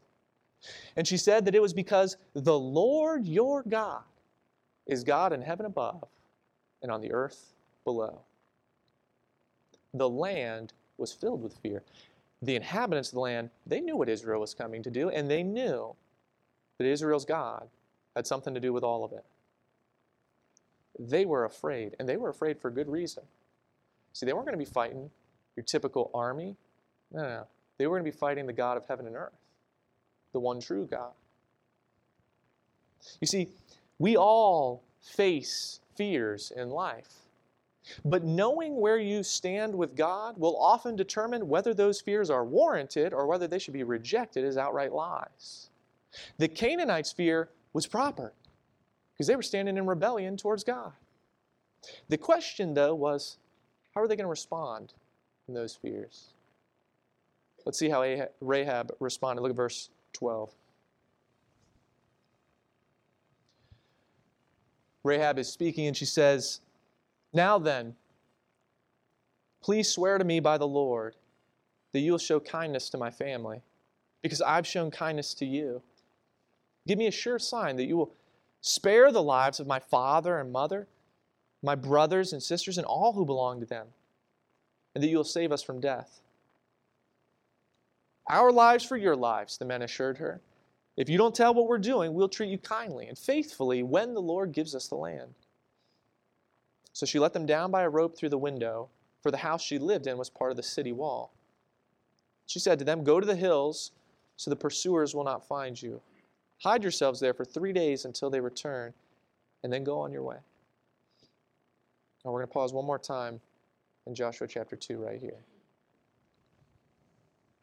And 0.97 1.07
she 1.07 1.17
said 1.17 1.45
that 1.45 1.55
it 1.55 1.63
was 1.63 1.73
because 1.73 2.17
the 2.35 2.59
Lord 2.59 3.27
your 3.27 3.63
God 3.63 4.03
is 4.87 5.05
God 5.05 5.33
in 5.33 5.43
heaven 5.43 5.67
above 5.67 6.09
and 6.83 6.91
on 6.91 7.01
the 7.01 7.13
earth 7.13 7.53
below. 7.85 8.21
The 9.95 10.09
land 10.09 10.73
was 10.99 11.13
filled 11.13 11.43
with 11.43 11.57
fear. 11.59 11.83
The 12.43 12.57
inhabitants 12.57 13.09
of 13.09 13.15
the 13.15 13.21
land, 13.21 13.51
they 13.67 13.81
knew 13.81 13.97
what 13.97 14.09
Israel 14.09 14.41
was 14.41 14.55
coming 14.55 14.83
to 14.83 14.91
do, 14.91 15.09
and 15.09 15.31
they 15.31 15.43
knew 15.43 15.95
that 16.79 16.87
Israel's 16.87 17.25
God 17.25 17.69
had 18.15 18.27
something 18.27 18.55
to 18.55 18.61
do 18.61 18.73
with 18.73 18.85
all 18.85 19.05
of 19.05 19.13
it. 19.13 19.25
They 20.99 21.25
were 21.25 21.45
afraid, 21.45 21.97
and 21.99 22.09
they 22.09 22.17
were 22.17 22.29
afraid 22.29 22.59
for 22.59 22.71
good 22.71 22.89
reason. 22.89 23.23
See, 24.13 24.27
they 24.27 24.33
weren't 24.33 24.47
going 24.47 24.59
to 24.59 24.65
be 24.65 24.71
fighting 24.71 25.11
your 25.57 25.65
typical 25.65 26.11
army. 26.15 26.57
No, 27.13 27.23
no, 27.23 27.29
no. 27.29 27.47
They 27.79 27.87
were 27.87 27.97
going 27.97 28.05
to 28.05 28.11
be 28.11 28.17
fighting 28.17 28.47
the 28.47 28.53
God 28.53 28.77
of 28.77 28.87
heaven 28.87 29.07
and 29.07 29.17
earth, 29.17 29.33
the 30.33 30.41
one 30.41 30.61
true 30.61 30.87
God. 30.91 31.13
You 33.21 33.27
see, 33.27 33.49
we 33.99 34.17
all 34.17 34.83
face 35.01 35.81
fears 35.95 36.53
in 36.55 36.71
life. 36.71 37.26
But 38.05 38.25
knowing 38.25 38.77
where 38.81 38.99
you 38.99 39.23
stand 39.23 39.75
with 39.75 39.95
God 39.95 40.39
will 40.39 40.57
often 40.61 40.97
determine 40.97 41.49
whether 41.49 41.73
those 41.75 42.01
fears 42.01 42.31
are 42.31 42.45
warranted 42.45 43.13
or 43.13 43.27
whether 43.27 43.47
they 43.47 43.59
should 43.59 43.75
be 43.75 43.85
rejected 43.85 44.45
as 44.45 44.57
outright 44.57 44.93
lies. 44.93 45.71
The 46.39 46.49
Canaanites' 46.49 47.13
fear 47.13 47.51
was 47.73 47.87
proper 47.87 48.33
because 49.13 49.27
they 49.27 49.37
were 49.37 49.43
standing 49.43 49.77
in 49.77 49.87
rebellion 49.87 50.37
towards 50.37 50.65
God. 50.65 50.93
The 52.09 52.19
question, 52.19 52.75
though, 52.75 52.95
was 52.95 53.39
how 53.95 54.03
are 54.03 54.09
they 54.09 54.17
going 54.17 54.25
to 54.25 54.31
respond 54.31 54.93
in 55.49 55.55
those 55.55 55.75
fears? 55.75 56.31
Let's 57.65 57.79
see 57.79 57.89
how 57.89 58.05
Rahab 58.41 58.93
responded. 59.01 59.43
Look 59.43 59.51
at 59.51 59.57
verse 59.57 59.91
12. 60.13 60.55
Rahab 65.03 65.39
is 65.39 65.49
speaking 65.49 65.87
and 65.87 65.97
she 65.97 66.05
says, 66.05 66.61
Now 67.33 67.59
then, 67.59 67.97
please 69.63 69.89
swear 69.89 70.19
to 70.19 70.25
me 70.25 70.41
by 70.41 70.59
the 70.59 70.67
Lord 70.67 71.17
that 71.93 72.01
you 72.01 72.13
will 72.13 72.19
show 72.19 72.41
kindness 72.41 72.89
to 72.91 72.99
my 72.99 73.11
family, 73.11 73.63
because 74.23 74.43
I've 74.43 74.67
shown 74.67 74.91
kindness 74.91 75.35
to 75.35 75.47
you. 75.47 75.83
Give 76.87 76.99
me 76.99 77.07
a 77.07 77.13
sure 77.13 77.39
sign 77.39 77.77
that 77.77 77.85
you 77.85 77.97
will 77.97 78.13
spare 78.61 79.11
the 79.11 79.23
lives 79.23 79.61
of 79.61 79.67
my 79.67 79.79
father 79.79 80.39
and 80.39 80.53
mother, 80.53 80.89
my 81.63 81.75
brothers 81.75 82.33
and 82.33 82.43
sisters, 82.43 82.79
and 82.79 82.87
all 82.87 83.13
who 83.13 83.25
belong 83.25 83.61
to 83.61 83.67
them, 83.67 83.89
and 84.95 85.03
that 85.03 85.09
you 85.09 85.17
will 85.17 85.25
save 85.25 85.53
us 85.53 85.63
from 85.63 85.81
death. 85.81 86.21
Our 88.29 88.51
lives 88.51 88.85
for 88.85 88.97
your 88.97 89.17
lives, 89.17 89.57
the 89.57 89.65
men 89.65 89.83
assured 89.83 90.19
her. 90.19 90.41
If 90.97 91.09
you 91.09 91.19
don't 91.19 91.35
tell 91.35 91.55
what 91.55 91.69
we're 91.69 91.79
doing, 91.79 92.15
we'll 92.15 92.29
treat 92.29 92.51
you 92.51 92.59
kindly 92.59 93.07
and 93.07 93.19
faithfully 93.19 93.83
when 93.83 94.15
the 94.15 94.21
Lord 94.21 94.53
gives 94.53 94.75
us 94.75 94.89
the 94.89 94.97
land. 94.97 95.35
So 96.97 97.05
she 97.05 97.19
let 97.19 97.35
them 97.35 97.45
down 97.45 97.71
by 97.71 97.83
a 97.83 97.91
rope 97.91 98.17
through 98.17 98.31
the 98.31 98.39
window, 98.39 98.89
for 99.21 99.31
the 99.31 99.37
house 99.37 99.61
she 99.61 99.79
lived 99.79 100.07
in 100.07 100.17
was 100.17 100.31
part 100.31 100.51
of 100.51 100.57
the 100.57 100.63
city 100.63 100.93
wall. 100.93 101.31
She 102.47 102.59
said 102.59 102.79
to 102.79 102.87
them, 102.87 103.05
Go 103.05 103.21
to 103.21 103.27
the 103.27 103.37
hills, 103.37 103.91
so 104.37 104.49
the 104.49 104.57
pursuers 104.57 105.15
will 105.15 105.23
not 105.23 105.47
find 105.47 105.81
you. 105.83 106.01
Hide 106.63 106.83
yourselves 106.83 107.21
there 107.21 107.35
for 107.35 107.45
three 107.45 107.75
days 107.75 108.07
until 108.07 108.31
they 108.31 108.41
return, 108.41 108.95
and 109.63 109.71
then 109.71 109.85
go 109.85 110.01
on 110.01 110.11
your 110.11 110.23
way. 110.23 110.39
Now 112.25 112.31
we're 112.31 112.39
going 112.39 112.49
to 112.49 112.55
pause 112.55 112.73
one 112.73 112.87
more 112.87 112.99
time 112.99 113.43
in 114.07 114.15
Joshua 114.15 114.49
chapter 114.49 114.75
2 114.75 114.97
right 114.97 115.21
here. 115.21 115.45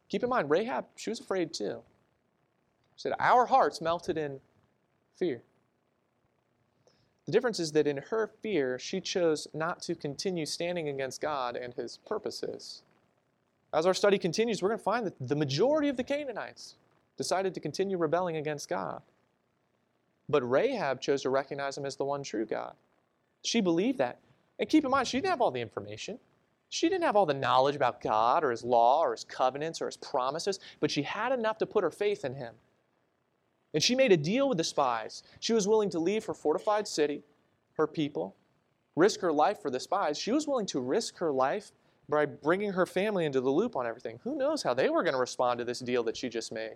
Keep 0.09 0.21
in 0.21 0.29
mind, 0.29 0.51
Rahab, 0.51 0.85
she 0.95 1.09
was 1.09 1.19
afraid 1.19 1.55
too. 1.55 1.81
She 2.97 3.01
said, 3.01 3.13
Our 3.19 3.47
hearts 3.47 3.81
melted 3.81 4.15
in 4.15 4.39
fear. 5.17 5.41
The 7.25 7.31
difference 7.31 7.59
is 7.59 7.71
that 7.71 7.87
in 7.87 7.97
her 7.97 8.27
fear, 8.41 8.77
she 8.77 8.99
chose 8.99 9.47
not 9.53 9.81
to 9.83 9.95
continue 9.95 10.45
standing 10.45 10.89
against 10.89 11.21
God 11.21 11.55
and 11.55 11.73
his 11.73 11.97
purposes. 12.05 12.83
As 13.73 13.85
our 13.85 13.93
study 13.93 14.17
continues, 14.17 14.61
we're 14.61 14.69
going 14.69 14.79
to 14.79 14.83
find 14.83 15.05
that 15.05 15.27
the 15.27 15.35
majority 15.35 15.87
of 15.87 15.97
the 15.97 16.03
Canaanites 16.03 16.75
decided 17.17 17.53
to 17.53 17.59
continue 17.59 17.97
rebelling 17.97 18.37
against 18.37 18.69
God. 18.69 19.01
But 20.29 20.49
Rahab 20.49 21.01
chose 21.01 21.21
to 21.23 21.29
recognize 21.29 21.77
him 21.77 21.85
as 21.85 21.95
the 21.95 22.05
one 22.05 22.23
true 22.23 22.45
God. 22.45 22.73
She 23.43 23.61
believed 23.61 23.97
that. 23.97 24.19
And 24.59 24.69
keep 24.69 24.85
in 24.85 24.91
mind, 24.91 25.07
she 25.07 25.17
didn't 25.17 25.29
have 25.29 25.41
all 25.41 25.51
the 25.51 25.61
information. 25.61 26.19
She 26.69 26.89
didn't 26.89 27.03
have 27.03 27.15
all 27.15 27.25
the 27.25 27.33
knowledge 27.33 27.75
about 27.75 28.01
God 28.01 28.43
or 28.43 28.51
his 28.51 28.63
law 28.63 29.01
or 29.01 29.11
his 29.11 29.23
covenants 29.23 29.81
or 29.81 29.85
his 29.85 29.97
promises, 29.97 30.59
but 30.79 30.89
she 30.89 31.03
had 31.03 31.31
enough 31.31 31.57
to 31.59 31.65
put 31.65 31.83
her 31.83 31.91
faith 31.91 32.25
in 32.25 32.33
him. 32.33 32.55
And 33.73 33.81
she 33.81 33.95
made 33.95 34.11
a 34.11 34.17
deal 34.17 34.47
with 34.47 34.57
the 34.57 34.63
spies. 34.63 35.23
She 35.39 35.53
was 35.53 35.67
willing 35.67 35.89
to 35.91 35.99
leave 35.99 36.25
her 36.25 36.33
fortified 36.33 36.87
city, 36.87 37.23
her 37.77 37.87
people, 37.87 38.35
risk 38.95 39.21
her 39.21 39.33
life 39.33 39.61
for 39.61 39.71
the 39.71 39.79
spies. 39.79 40.17
She 40.17 40.31
was 40.31 40.47
willing 40.47 40.67
to 40.67 40.79
risk 40.79 41.17
her 41.17 41.31
life 41.31 41.71
by 42.07 42.25
bringing 42.25 42.73
her 42.73 42.85
family 42.85 43.25
into 43.25 43.41
the 43.41 43.49
loop 43.49 43.75
on 43.75 43.87
everything. 43.87 44.19
Who 44.23 44.37
knows 44.37 44.61
how 44.61 44.73
they 44.73 44.89
were 44.89 45.03
going 45.03 45.13
to 45.13 45.19
respond 45.19 45.57
to 45.59 45.65
this 45.65 45.79
deal 45.79 46.03
that 46.03 46.17
she 46.17 46.29
just 46.29 46.51
made? 46.51 46.75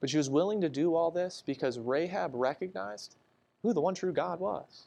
But 0.00 0.10
she 0.10 0.16
was 0.16 0.30
willing 0.30 0.60
to 0.60 0.68
do 0.68 0.94
all 0.94 1.10
this 1.10 1.42
because 1.44 1.78
Rahab 1.78 2.30
recognized 2.34 3.16
who 3.62 3.72
the 3.72 3.80
one 3.80 3.94
true 3.94 4.12
God 4.12 4.40
was. 4.40 4.84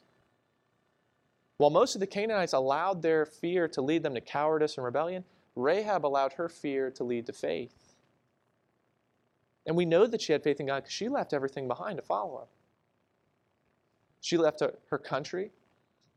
While 1.58 1.70
most 1.70 1.94
of 1.94 2.00
the 2.00 2.06
Canaanites 2.06 2.54
allowed 2.54 3.02
their 3.02 3.26
fear 3.26 3.68
to 3.68 3.82
lead 3.82 4.02
them 4.02 4.14
to 4.14 4.20
cowardice 4.20 4.76
and 4.76 4.84
rebellion, 4.84 5.24
Rahab 5.54 6.06
allowed 6.06 6.32
her 6.32 6.48
fear 6.48 6.90
to 6.92 7.04
lead 7.04 7.26
to 7.26 7.32
faith. 7.32 7.81
And 9.66 9.76
we 9.76 9.84
know 9.84 10.06
that 10.06 10.20
she 10.20 10.32
had 10.32 10.42
faith 10.42 10.60
in 10.60 10.66
God 10.66 10.80
because 10.80 10.92
she 10.92 11.08
left 11.08 11.32
everything 11.32 11.68
behind 11.68 11.98
to 11.98 12.02
follow 12.02 12.42
him. 12.42 12.48
She 14.20 14.36
left 14.36 14.62
her 14.88 14.98
country, 14.98 15.50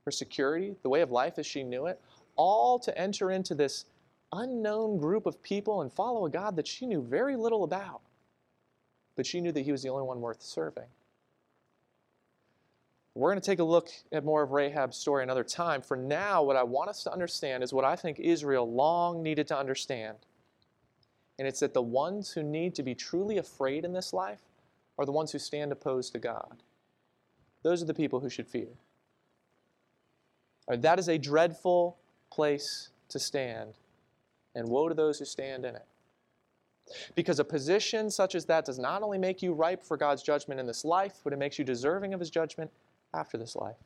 her 0.05 0.11
security, 0.11 0.75
the 0.83 0.89
way 0.89 1.01
of 1.01 1.11
life 1.11 1.37
as 1.37 1.45
she 1.45 1.63
knew 1.63 1.87
it, 1.87 1.99
all 2.35 2.79
to 2.79 2.97
enter 2.97 3.31
into 3.31 3.55
this 3.55 3.85
unknown 4.31 4.97
group 4.97 5.25
of 5.25 5.41
people 5.41 5.81
and 5.81 5.91
follow 5.91 6.25
a 6.25 6.29
God 6.29 6.55
that 6.55 6.67
she 6.67 6.85
knew 6.85 7.01
very 7.01 7.35
little 7.35 7.63
about. 7.63 8.01
But 9.15 9.25
she 9.25 9.41
knew 9.41 9.51
that 9.51 9.61
he 9.61 9.71
was 9.71 9.81
the 9.81 9.89
only 9.89 10.03
one 10.03 10.21
worth 10.21 10.41
serving. 10.41 10.87
We're 13.15 13.31
going 13.31 13.41
to 13.41 13.45
take 13.45 13.59
a 13.59 13.63
look 13.63 13.89
at 14.11 14.25
more 14.25 14.43
of 14.43 14.51
Rahab's 14.51 14.97
story 14.97 15.23
another 15.23 15.45
time. 15.45 15.81
For 15.81 15.95
now, 15.95 16.43
what 16.43 16.57
I 16.57 16.63
want 16.63 16.89
us 16.89 17.01
to 17.03 17.13
understand 17.13 17.63
is 17.63 17.71
what 17.71 17.85
I 17.85 17.95
think 17.95 18.19
Israel 18.19 18.69
long 18.69 19.23
needed 19.23 19.47
to 19.47 19.57
understand 19.57 20.17
and 21.37 21.47
it's 21.47 21.59
that 21.59 21.73
the 21.73 21.81
ones 21.81 22.31
who 22.31 22.43
need 22.43 22.75
to 22.75 22.83
be 22.83 22.95
truly 22.95 23.37
afraid 23.37 23.83
in 23.83 23.93
this 23.93 24.13
life 24.13 24.41
are 24.97 25.05
the 25.05 25.11
ones 25.11 25.31
who 25.31 25.39
stand 25.39 25.71
opposed 25.71 26.13
to 26.13 26.19
God. 26.19 26.63
Those 27.63 27.81
are 27.81 27.85
the 27.85 27.93
people 27.93 28.19
who 28.19 28.29
should 28.29 28.47
fear. 28.47 28.69
Right, 30.69 30.81
that 30.81 30.99
is 30.99 31.09
a 31.09 31.17
dreadful 31.17 31.97
place 32.31 32.89
to 33.09 33.19
stand, 33.19 33.73
and 34.55 34.67
woe 34.67 34.89
to 34.89 34.95
those 34.95 35.19
who 35.19 35.25
stand 35.25 35.65
in 35.65 35.75
it. 35.75 35.85
Because 37.15 37.39
a 37.39 37.43
position 37.43 38.09
such 38.09 38.35
as 38.35 38.45
that 38.45 38.65
does 38.65 38.79
not 38.79 39.03
only 39.03 39.17
make 39.17 39.41
you 39.41 39.53
ripe 39.53 39.83
for 39.83 39.97
God's 39.97 40.23
judgment 40.23 40.59
in 40.59 40.67
this 40.67 40.85
life, 40.85 41.19
but 41.23 41.33
it 41.33 41.39
makes 41.39 41.59
you 41.59 41.65
deserving 41.65 42.13
of 42.13 42.19
His 42.19 42.29
judgment 42.29 42.71
after 43.13 43.37
this 43.37 43.55
life. 43.55 43.77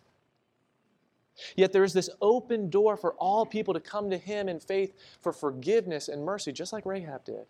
Yet 1.55 1.71
there 1.71 1.83
is 1.83 1.93
this 1.93 2.09
open 2.21 2.69
door 2.69 2.97
for 2.97 3.13
all 3.13 3.45
people 3.45 3.73
to 3.73 3.79
come 3.79 4.09
to 4.09 4.17
Him 4.17 4.49
in 4.49 4.59
faith 4.59 4.93
for 5.21 5.31
forgiveness 5.31 6.07
and 6.07 6.23
mercy, 6.23 6.51
just 6.51 6.73
like 6.73 6.85
Rahab 6.85 7.25
did. 7.25 7.45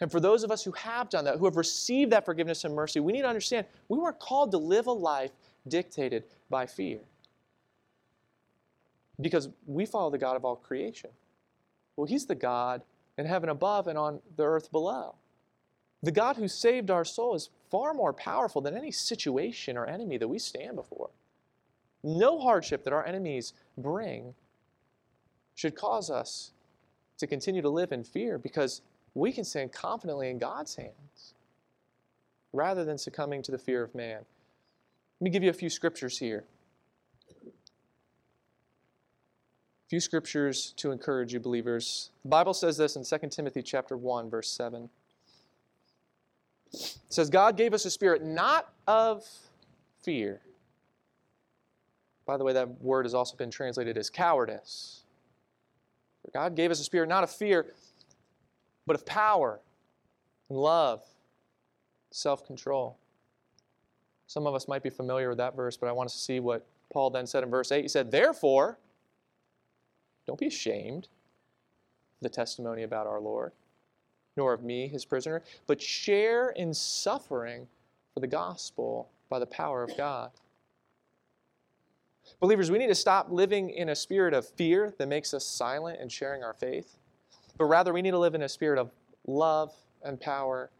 And 0.00 0.10
for 0.10 0.20
those 0.20 0.44
of 0.44 0.50
us 0.50 0.62
who 0.62 0.72
have 0.72 1.10
done 1.10 1.24
that, 1.24 1.38
who 1.38 1.44
have 1.44 1.56
received 1.56 2.12
that 2.12 2.24
forgiveness 2.24 2.64
and 2.64 2.74
mercy, 2.74 3.00
we 3.00 3.12
need 3.12 3.22
to 3.22 3.28
understand 3.28 3.66
we 3.88 3.98
weren't 3.98 4.20
called 4.20 4.52
to 4.52 4.58
live 4.58 4.86
a 4.86 4.92
life 4.92 5.32
dictated 5.66 6.24
by 6.50 6.66
fear. 6.66 7.00
Because 9.20 9.48
we 9.66 9.86
follow 9.86 10.10
the 10.10 10.18
God 10.18 10.36
of 10.36 10.44
all 10.44 10.56
creation. 10.56 11.10
Well, 11.96 12.06
He's 12.06 12.26
the 12.26 12.36
God 12.36 12.82
in 13.16 13.26
heaven 13.26 13.48
above 13.48 13.88
and 13.88 13.98
on 13.98 14.20
the 14.36 14.44
earth 14.44 14.70
below. 14.70 15.16
The 16.02 16.12
God 16.12 16.36
who 16.36 16.46
saved 16.46 16.90
our 16.90 17.04
soul 17.04 17.34
is 17.34 17.50
far 17.70 17.92
more 17.92 18.12
powerful 18.12 18.60
than 18.60 18.76
any 18.76 18.92
situation 18.92 19.76
or 19.76 19.86
enemy 19.86 20.16
that 20.18 20.28
we 20.28 20.38
stand 20.38 20.76
before. 20.76 21.10
No 22.02 22.38
hardship 22.38 22.84
that 22.84 22.92
our 22.92 23.04
enemies 23.04 23.52
bring 23.76 24.34
should 25.54 25.74
cause 25.74 26.10
us 26.10 26.52
to 27.18 27.26
continue 27.26 27.62
to 27.62 27.68
live 27.68 27.92
in 27.92 28.04
fear 28.04 28.38
because 28.38 28.82
we 29.14 29.32
can 29.32 29.44
stand 29.44 29.72
confidently 29.72 30.30
in 30.30 30.38
God's 30.38 30.76
hands 30.76 31.34
rather 32.52 32.84
than 32.84 32.96
succumbing 32.96 33.42
to 33.42 33.50
the 33.50 33.58
fear 33.58 33.82
of 33.82 33.94
man. 33.94 34.20
Let 35.20 35.24
me 35.24 35.30
give 35.30 35.42
you 35.42 35.50
a 35.50 35.54
few 35.54 35.68
scriptures 35.68 36.18
here. 36.18 36.44
A 37.46 37.50
few 39.88 40.00
scriptures 40.00 40.74
to 40.76 40.92
encourage 40.92 41.32
you 41.32 41.40
believers. 41.40 42.10
The 42.22 42.28
Bible 42.28 42.54
says 42.54 42.76
this 42.76 42.94
in 42.94 43.04
2 43.04 43.28
Timothy 43.28 43.62
chapter 43.62 43.96
1 43.96 44.30
verse 44.30 44.50
7. 44.50 44.88
It 46.72 46.98
says 47.08 47.30
God 47.30 47.56
gave 47.56 47.74
us 47.74 47.84
a 47.84 47.90
spirit 47.90 48.22
not 48.22 48.72
of 48.86 49.24
fear, 50.02 50.40
by 52.28 52.36
the 52.36 52.44
way, 52.44 52.52
that 52.52 52.82
word 52.82 53.06
has 53.06 53.14
also 53.14 53.38
been 53.38 53.50
translated 53.50 53.96
as 53.96 54.10
cowardice. 54.10 55.00
For 56.22 56.30
God 56.30 56.54
gave 56.54 56.70
us 56.70 56.78
a 56.78 56.84
spirit 56.84 57.08
not 57.08 57.24
of 57.24 57.30
fear, 57.30 57.72
but 58.86 58.94
of 58.94 59.06
power 59.06 59.60
and 60.50 60.58
love, 60.58 61.02
self 62.10 62.46
control. 62.46 62.98
Some 64.26 64.46
of 64.46 64.54
us 64.54 64.68
might 64.68 64.82
be 64.82 64.90
familiar 64.90 65.30
with 65.30 65.38
that 65.38 65.56
verse, 65.56 65.78
but 65.78 65.88
I 65.88 65.92
want 65.92 66.08
us 66.08 66.12
to 66.12 66.18
see 66.18 66.38
what 66.38 66.66
Paul 66.92 67.08
then 67.08 67.26
said 67.26 67.44
in 67.44 67.48
verse 67.48 67.72
8. 67.72 67.80
He 67.80 67.88
said, 67.88 68.10
Therefore, 68.10 68.78
don't 70.26 70.38
be 70.38 70.48
ashamed 70.48 71.04
of 71.04 72.24
the 72.24 72.28
testimony 72.28 72.82
about 72.82 73.06
our 73.06 73.20
Lord, 73.20 73.52
nor 74.36 74.52
of 74.52 74.62
me, 74.62 74.86
his 74.86 75.06
prisoner, 75.06 75.42
but 75.66 75.80
share 75.80 76.50
in 76.50 76.74
suffering 76.74 77.66
for 78.12 78.20
the 78.20 78.26
gospel 78.26 79.08
by 79.30 79.38
the 79.38 79.46
power 79.46 79.82
of 79.82 79.96
God. 79.96 80.30
Believers, 82.40 82.70
we 82.70 82.78
need 82.78 82.88
to 82.88 82.94
stop 82.94 83.30
living 83.30 83.70
in 83.70 83.88
a 83.88 83.96
spirit 83.96 84.34
of 84.34 84.48
fear 84.48 84.94
that 84.98 85.08
makes 85.08 85.34
us 85.34 85.44
silent 85.44 86.00
in 86.00 86.08
sharing 86.08 86.42
our 86.42 86.54
faith, 86.54 86.96
but 87.56 87.64
rather 87.64 87.92
we 87.92 88.02
need 88.02 88.12
to 88.12 88.18
live 88.18 88.34
in 88.34 88.42
a 88.42 88.48
spirit 88.48 88.78
of 88.78 88.90
love 89.26 89.72
and 90.04 90.20
power 90.20 90.70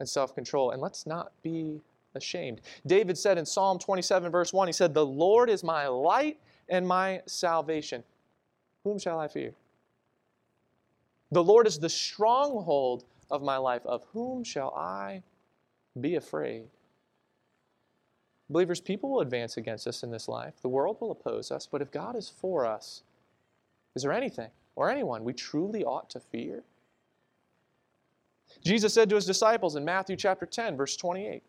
and 0.00 0.08
self 0.08 0.34
control. 0.34 0.70
And 0.70 0.80
let's 0.80 1.06
not 1.06 1.32
be 1.42 1.80
ashamed. 2.14 2.60
David 2.86 3.16
said 3.18 3.38
in 3.38 3.46
Psalm 3.46 3.78
27, 3.78 4.30
verse 4.30 4.52
1, 4.52 4.68
he 4.68 4.72
said, 4.72 4.94
The 4.94 5.06
Lord 5.06 5.50
is 5.50 5.64
my 5.64 5.86
light 5.86 6.38
and 6.68 6.86
my 6.86 7.22
salvation. 7.26 8.04
Whom 8.84 8.98
shall 8.98 9.18
I 9.18 9.28
fear? 9.28 9.52
The 11.30 11.42
Lord 11.42 11.66
is 11.66 11.78
the 11.78 11.88
stronghold 11.88 13.04
of 13.30 13.42
my 13.42 13.56
life. 13.56 13.82
Of 13.86 14.04
whom 14.12 14.44
shall 14.44 14.74
I 14.74 15.22
be 16.00 16.16
afraid? 16.16 16.68
Believers, 18.50 18.80
people 18.80 19.10
will 19.10 19.20
advance 19.20 19.56
against 19.56 19.86
us 19.86 20.02
in 20.02 20.10
this 20.10 20.28
life. 20.28 20.54
The 20.60 20.68
world 20.68 20.98
will 21.00 21.10
oppose 21.10 21.50
us. 21.50 21.66
But 21.70 21.82
if 21.82 21.90
God 21.90 22.16
is 22.16 22.28
for 22.28 22.66
us, 22.66 23.02
is 23.94 24.02
there 24.02 24.12
anything 24.12 24.50
or 24.76 24.90
anyone 24.90 25.24
we 25.24 25.32
truly 25.32 25.84
ought 25.84 26.10
to 26.10 26.20
fear? 26.20 26.62
Jesus 28.64 28.92
said 28.92 29.08
to 29.08 29.14
his 29.14 29.26
disciples 29.26 29.76
in 29.76 29.84
Matthew 29.84 30.16
chapter 30.16 30.46
10, 30.46 30.76
verse 30.76 30.96
28, 30.96 31.42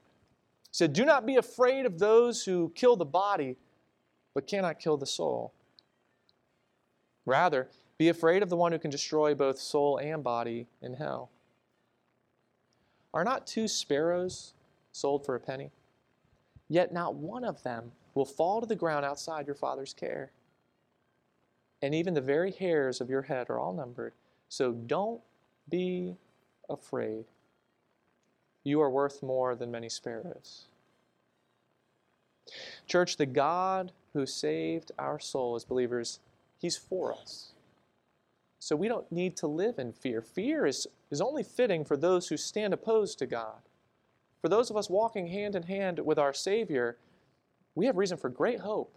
said, 0.72 0.94
Do 0.94 1.06
not 1.06 1.26
be 1.26 1.36
afraid 1.36 1.86
of 1.86 2.00
those 2.00 2.44
who 2.46 2.72
kill 2.76 2.96
the 2.96 3.06
body, 3.06 3.58
but 4.34 4.48
cannot 4.48 4.80
kill 4.80 4.98
the 4.98 5.06
soul. 5.06 5.54
Rather, 7.26 7.68
be 7.98 8.10
afraid 8.10 8.44
of 8.44 8.50
the 8.50 8.58
one 8.58 8.72
who 8.72 8.80
can 8.80 8.92
destroy 8.92 9.36
both 9.36 9.60
soul 9.60 9.98
and 9.98 10.24
body 10.24 10.68
in 10.82 10.96
hell. 10.96 11.30
Are 13.14 13.24
not 13.24 13.46
two 13.46 13.68
sparrows 13.68 14.54
sold 14.92 15.26
for 15.26 15.36
a 15.36 15.40
penny? 15.40 15.70
Yet 16.70 16.94
not 16.94 17.16
one 17.16 17.44
of 17.44 17.64
them 17.64 17.92
will 18.14 18.26
fall 18.26 18.62
to 18.62 18.68
the 18.68 18.76
ground 18.76 19.06
outside 19.06 19.46
your 19.46 19.56
Father's 19.56 19.94
care. 19.94 20.32
And 21.82 21.94
even 21.94 22.14
the 22.14 22.22
very 22.22 22.52
hairs 22.52 23.02
of 23.02 23.10
your 23.10 23.24
head 23.24 23.50
are 23.50 23.60
all 23.60 23.74
numbered. 23.74 24.14
So 24.50 24.72
don't 24.72 25.22
be 25.70 26.16
afraid. 26.70 27.26
You 28.64 28.82
are 28.82 28.90
worth 28.90 29.22
more 29.22 29.56
than 29.56 29.72
many 29.72 29.90
sparrows. 29.90 30.66
Church, 32.88 33.18
the 33.18 33.26
God 33.26 33.92
who 34.14 34.26
saved 34.26 34.92
our 34.98 35.20
soul 35.20 35.56
as 35.56 35.66
believers, 35.66 36.20
He's 36.60 36.78
for 36.78 37.14
us. 37.14 37.52
So 38.60 38.78
we 38.78 38.88
don't 38.88 39.12
need 39.12 39.36
to 39.38 39.48
live 39.48 39.78
in 39.78 39.92
fear. 39.92 40.22
Fear 40.22 40.66
is, 40.66 40.88
is 41.12 41.20
only 41.20 41.44
fitting 41.44 41.84
for 41.84 41.98
those 41.98 42.30
who 42.30 42.38
stand 42.38 42.74
opposed 42.74 43.20
to 43.20 43.26
God. 43.26 43.58
For 44.44 44.50
those 44.50 44.70
of 44.70 44.76
us 44.76 44.90
walking 44.90 45.28
hand 45.28 45.56
in 45.56 45.64
hand 45.64 46.00
with 46.00 46.20
our 46.20 46.34
Savior, 46.34 46.98
we 47.76 47.86
have 47.86 47.96
reason 47.96 48.18
for 48.18 48.28
great 48.28 48.60
hope 48.60 48.94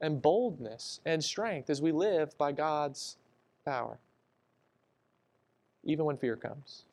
and 0.00 0.22
boldness 0.22 1.00
and 1.04 1.22
strength 1.22 1.68
as 1.68 1.82
we 1.82 1.90
live 1.90 2.38
by 2.38 2.52
God's 2.52 3.16
power, 3.64 3.98
even 5.82 6.04
when 6.04 6.16
fear 6.16 6.36
comes. 6.36 6.84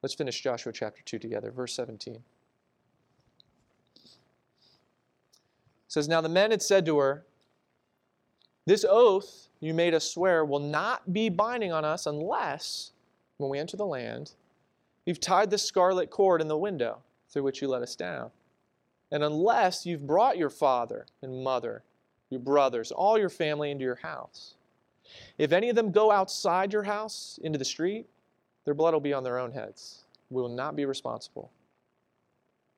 Let's 0.00 0.14
finish 0.14 0.40
Joshua 0.40 0.72
chapter 0.72 1.02
2 1.04 1.18
together, 1.18 1.50
verse 1.50 1.74
17. 1.74 2.14
It 2.14 2.22
says, 5.86 6.08
Now 6.08 6.22
the 6.22 6.30
men 6.30 6.50
had 6.50 6.62
said 6.62 6.86
to 6.86 6.96
her, 6.96 7.26
This 8.64 8.86
oath 8.88 9.48
you 9.60 9.74
made 9.74 9.92
us 9.92 10.10
swear 10.10 10.46
will 10.46 10.60
not 10.60 11.12
be 11.12 11.28
binding 11.28 11.72
on 11.72 11.84
us 11.84 12.06
unless, 12.06 12.92
when 13.36 13.50
we 13.50 13.58
enter 13.58 13.76
the 13.76 13.84
land, 13.84 14.32
you've 15.04 15.20
tied 15.20 15.50
the 15.50 15.58
scarlet 15.58 16.10
cord 16.10 16.40
in 16.40 16.48
the 16.48 16.56
window 16.56 17.02
through 17.28 17.42
which 17.42 17.62
you 17.62 17.68
let 17.68 17.82
us 17.82 17.96
down. 17.96 18.30
And 19.12 19.22
unless 19.24 19.86
you've 19.86 20.06
brought 20.06 20.38
your 20.38 20.50
father 20.50 21.06
and 21.22 21.42
mother, 21.42 21.82
your 22.30 22.40
brothers, 22.40 22.92
all 22.92 23.18
your 23.18 23.28
family 23.28 23.70
into 23.70 23.84
your 23.84 23.96
house. 23.96 24.54
If 25.36 25.52
any 25.52 25.68
of 25.68 25.76
them 25.76 25.90
go 25.90 26.10
outside 26.10 26.72
your 26.72 26.84
house 26.84 27.38
into 27.42 27.58
the 27.58 27.64
street, 27.64 28.06
their 28.64 28.74
blood 28.74 28.94
will 28.94 29.00
be 29.00 29.12
on 29.12 29.24
their 29.24 29.38
own 29.38 29.52
heads. 29.52 30.04
We 30.30 30.40
will 30.40 30.48
not 30.48 30.76
be 30.76 30.84
responsible. 30.84 31.50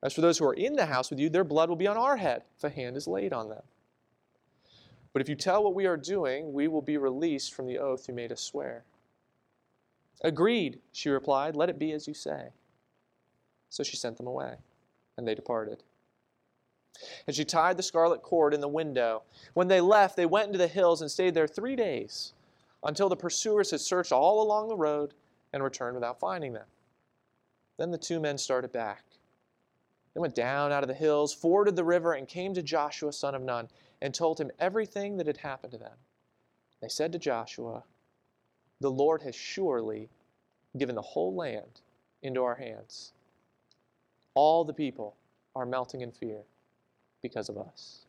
As 0.03 0.15
for 0.15 0.23
those 0.23 0.39
who 0.39 0.47
are 0.47 0.55
in 0.55 0.75
the 0.75 0.87
house 0.87 1.11
with 1.11 1.21
you, 1.21 1.29
their 1.29 1.45
blood 1.45 1.69
will 1.69 1.77
be 1.77 1.87
on 1.87 1.97
our 1.97 2.17
head 2.17 2.43
if 2.57 2.65
a 2.65 2.71
hand 2.71 2.97
is 2.97 3.07
laid 3.07 3.33
on 3.33 3.49
them. 3.49 3.63
But 5.13 5.21
if 5.21 5.29
you 5.29 5.37
tell 5.37 5.63
what 5.63 5.75
we 5.75 5.87
are 5.87 5.97
doing, 5.97 6.53
we 6.53 6.69
will 6.69 6.83
be 6.83 6.97
released 6.97 7.53
from 7.55 7.67
the 7.67 7.79
oath 7.79 8.09
you 8.09 8.15
made 8.15 8.33
us 8.33 8.41
swear. 8.41 8.85
Agreed, 10.21 10.81
she 10.93 11.09
replied. 11.09 11.57
Let 11.57 11.71
it 11.71 11.79
be 11.79 11.93
as 11.93 12.07
you 12.07 12.15
say. 12.15 12.51
So 13.71 13.83
she 13.83 13.97
sent 13.97 14.19
them 14.19 14.27
away, 14.27 14.57
and 15.17 15.27
they 15.27 15.35
departed. 15.35 15.83
And 17.27 17.35
she 17.35 17.45
tied 17.45 17.77
the 17.77 17.83
scarlet 17.83 18.23
cord 18.23 18.53
in 18.53 18.61
the 18.61 18.69
window. 18.69 19.23
When 19.55 19.69
they 19.69 19.81
left, 19.81 20.17
they 20.17 20.27
went 20.27 20.49
into 20.49 20.59
the 20.59 20.69
hills 20.69 21.01
and 21.01 21.11
stayed 21.11 21.35
there 21.35 21.49
three 21.49 21.75
days 21.75 22.35
until 22.85 23.09
the 23.09 23.17
pursuers 23.17 23.71
had 23.71 23.81
searched 23.81 24.13
all 24.13 24.43
along 24.43 24.69
the 24.69 24.77
road 24.77 25.15
and 25.53 25.63
returned 25.63 25.95
without 25.95 26.21
finding 26.21 26.53
them. 26.53 26.67
Then 27.79 27.91
the 27.91 27.99
two 27.99 28.21
men 28.21 28.39
started 28.39 28.73
back. 28.73 29.05
They 30.15 30.21
went 30.21 30.35
down 30.35 30.73
out 30.73 30.83
of 30.83 30.89
the 30.89 30.95
hills, 30.95 31.33
forded 31.33 31.75
the 31.75 31.85
river, 31.85 32.13
and 32.13 32.29
came 32.29 32.53
to 32.55 32.63
Joshua, 32.63 33.13
son 33.13 33.35
of 33.35 33.43
Nun, 33.43 33.69
and 34.03 34.13
told 34.13 34.39
him 34.39 34.51
everything 34.59 35.17
that 35.17 35.27
had 35.27 35.39
happened 35.39 35.73
to 35.73 35.79
them. 35.79 35.97
They 36.81 36.89
said 36.89 37.13
to 37.13 37.19
Joshua, 37.19 37.85
The 38.83 38.91
Lord 38.91 39.23
has 39.23 39.37
surely 39.37 40.09
given 40.77 40.97
the 40.97 41.03
whole 41.03 41.37
land 41.37 41.81
into 42.23 42.43
our 42.43 42.57
hands. 42.57 43.13
All 44.35 44.65
the 44.65 44.73
people 44.73 45.15
are 45.55 45.65
melting 45.65 46.01
in 46.01 46.11
fear 46.11 46.41
because 47.23 47.49
of 47.49 47.57
us. 47.57 48.07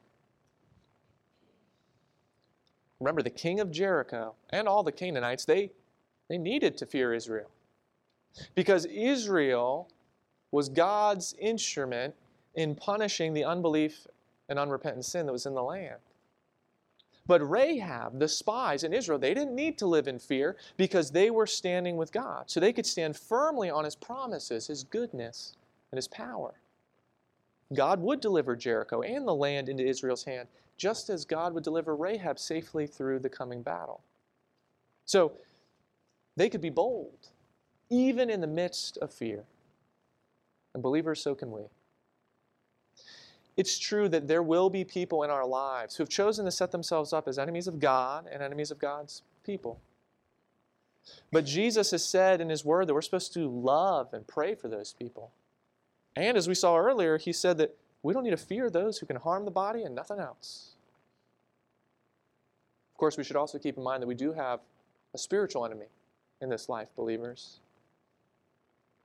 Remember, 2.99 3.21
the 3.21 3.29
king 3.29 3.59
of 3.59 3.69
Jericho 3.69 4.33
and 4.49 4.67
all 4.67 4.81
the 4.81 4.91
Canaanites, 4.91 5.45
they, 5.45 5.71
they 6.27 6.39
needed 6.39 6.75
to 6.77 6.87
fear 6.87 7.13
Israel. 7.13 7.51
Because 8.55 8.85
Israel 8.85 9.89
was 10.49 10.69
God's 10.69 11.35
instrument 11.39 12.15
in 12.55 12.73
punishing 12.73 13.35
the 13.35 13.43
unbelief 13.43 14.07
and 14.49 14.57
unrepentant 14.57 15.05
sin 15.05 15.27
that 15.27 15.33
was 15.33 15.45
in 15.45 15.53
the 15.53 15.61
land. 15.61 15.99
But 17.25 17.47
Rahab, 17.47 18.19
the 18.19 18.27
spies 18.27 18.83
in 18.83 18.93
Israel, 18.93 19.17
they 19.17 19.33
didn't 19.33 19.55
need 19.55 19.77
to 19.77 19.87
live 19.87 20.07
in 20.07 20.19
fear 20.19 20.57
because 20.75 21.11
they 21.11 21.29
were 21.29 21.47
standing 21.47 21.95
with 21.95 22.11
God. 22.11 22.49
So 22.49 22.59
they 22.59 22.73
could 22.73 22.85
stand 22.85 23.15
firmly 23.15 23.69
on 23.69 23.85
His 23.85 23.95
promises, 23.95 24.67
His 24.67 24.83
goodness, 24.83 25.55
and 25.91 25.97
His 25.97 26.07
power. 26.07 26.55
God 27.73 28.01
would 28.01 28.19
deliver 28.19 28.55
Jericho 28.55 29.01
and 29.01 29.25
the 29.25 29.33
land 29.33 29.69
into 29.69 29.85
Israel's 29.87 30.25
hand, 30.25 30.49
just 30.77 31.09
as 31.09 31.23
God 31.23 31.53
would 31.53 31.63
deliver 31.63 31.95
Rahab 31.95 32.37
safely 32.37 32.87
through 32.87 33.19
the 33.19 33.29
coming 33.29 33.61
battle. 33.61 34.01
So 35.05 35.31
they 36.35 36.49
could 36.49 36.61
be 36.61 36.69
bold, 36.69 37.29
even 37.89 38.29
in 38.29 38.41
the 38.41 38.47
midst 38.47 38.97
of 38.97 39.13
fear. 39.13 39.45
And 40.73 40.83
believers, 40.83 41.21
so 41.21 41.35
can 41.35 41.51
we. 41.51 41.61
It's 43.55 43.77
true 43.77 44.09
that 44.09 44.27
there 44.27 44.41
will 44.41 44.69
be 44.69 44.83
people 44.83 45.23
in 45.23 45.29
our 45.29 45.45
lives 45.45 45.95
who 45.95 46.03
have 46.03 46.09
chosen 46.09 46.45
to 46.45 46.51
set 46.51 46.71
themselves 46.71 47.13
up 47.13 47.27
as 47.27 47.37
enemies 47.37 47.67
of 47.67 47.79
God 47.79 48.27
and 48.31 48.41
enemies 48.41 48.71
of 48.71 48.79
God's 48.79 49.21
people. 49.45 49.79
But 51.31 51.45
Jesus 51.45 51.91
has 51.91 52.03
said 52.03 52.41
in 52.41 52.49
His 52.49 52.65
Word 52.65 52.87
that 52.87 52.93
we're 52.93 53.01
supposed 53.01 53.33
to 53.33 53.47
love 53.47 54.13
and 54.13 54.25
pray 54.25 54.55
for 54.55 54.67
those 54.67 54.93
people. 54.93 55.31
And 56.15 56.37
as 56.37 56.47
we 56.47 56.55
saw 56.55 56.77
earlier, 56.77 57.17
he 57.17 57.33
said 57.33 57.57
that 57.57 57.75
we 58.01 58.13
don't 58.13 58.23
need 58.23 58.31
to 58.31 58.37
fear 58.37 58.69
those 58.69 58.99
who 58.99 59.05
can 59.05 59.15
harm 59.15 59.45
the 59.45 59.51
body 59.51 59.83
and 59.83 59.95
nothing 59.95 60.19
else. 60.19 60.73
Of 62.93 62.97
course, 62.97 63.17
we 63.17 63.23
should 63.23 63.35
also 63.35 63.57
keep 63.57 63.77
in 63.77 63.83
mind 63.83 64.01
that 64.03 64.07
we 64.07 64.15
do 64.15 64.33
have 64.33 64.59
a 65.13 65.17
spiritual 65.17 65.65
enemy 65.65 65.87
in 66.41 66.49
this 66.49 66.69
life, 66.69 66.89
believers. 66.95 67.59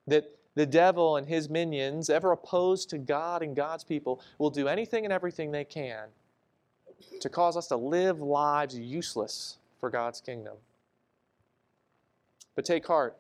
That 0.06 0.37
the 0.58 0.66
devil 0.66 1.16
and 1.16 1.28
his 1.28 1.48
minions, 1.48 2.10
ever 2.10 2.32
opposed 2.32 2.90
to 2.90 2.98
God 2.98 3.42
and 3.42 3.54
God's 3.54 3.84
people, 3.84 4.20
will 4.38 4.50
do 4.50 4.66
anything 4.66 5.04
and 5.04 5.12
everything 5.12 5.52
they 5.52 5.62
can 5.62 6.08
to 7.20 7.28
cause 7.28 7.56
us 7.56 7.68
to 7.68 7.76
live 7.76 8.20
lives 8.20 8.76
useless 8.76 9.58
for 9.78 9.88
God's 9.88 10.20
kingdom. 10.20 10.56
But 12.56 12.64
take 12.64 12.84
heart. 12.88 13.16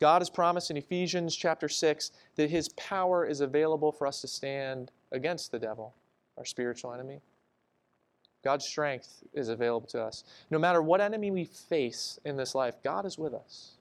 God 0.00 0.20
has 0.20 0.30
promised 0.30 0.72
in 0.72 0.76
Ephesians 0.76 1.36
chapter 1.36 1.68
6 1.68 2.10
that 2.34 2.50
his 2.50 2.70
power 2.70 3.24
is 3.24 3.40
available 3.40 3.92
for 3.92 4.08
us 4.08 4.20
to 4.22 4.26
stand 4.26 4.90
against 5.12 5.52
the 5.52 5.60
devil, 5.60 5.94
our 6.36 6.44
spiritual 6.44 6.92
enemy. 6.92 7.20
God's 8.42 8.64
strength 8.64 9.22
is 9.32 9.48
available 9.48 9.86
to 9.90 10.02
us. 10.02 10.24
No 10.50 10.58
matter 10.58 10.82
what 10.82 11.00
enemy 11.00 11.30
we 11.30 11.44
face 11.44 12.18
in 12.24 12.36
this 12.36 12.56
life, 12.56 12.82
God 12.82 13.06
is 13.06 13.16
with 13.16 13.32
us. 13.32 13.74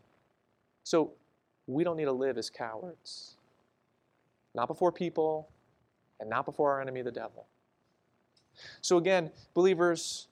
So 0.84 1.14
we 1.68 1.84
don't 1.84 1.98
need 1.98 2.06
to 2.06 2.12
live 2.12 2.38
as 2.38 2.50
cowards. 2.50 3.36
Not 4.56 4.68
before 4.68 4.92
people 4.92 5.50
and 6.20 6.30
not 6.30 6.46
before 6.46 6.72
our 6.72 6.82
enemy, 6.82 7.02
the 7.02 7.12
devil. 7.12 7.46
So 8.82 8.98
again, 8.98 9.32
believers, 9.54 10.28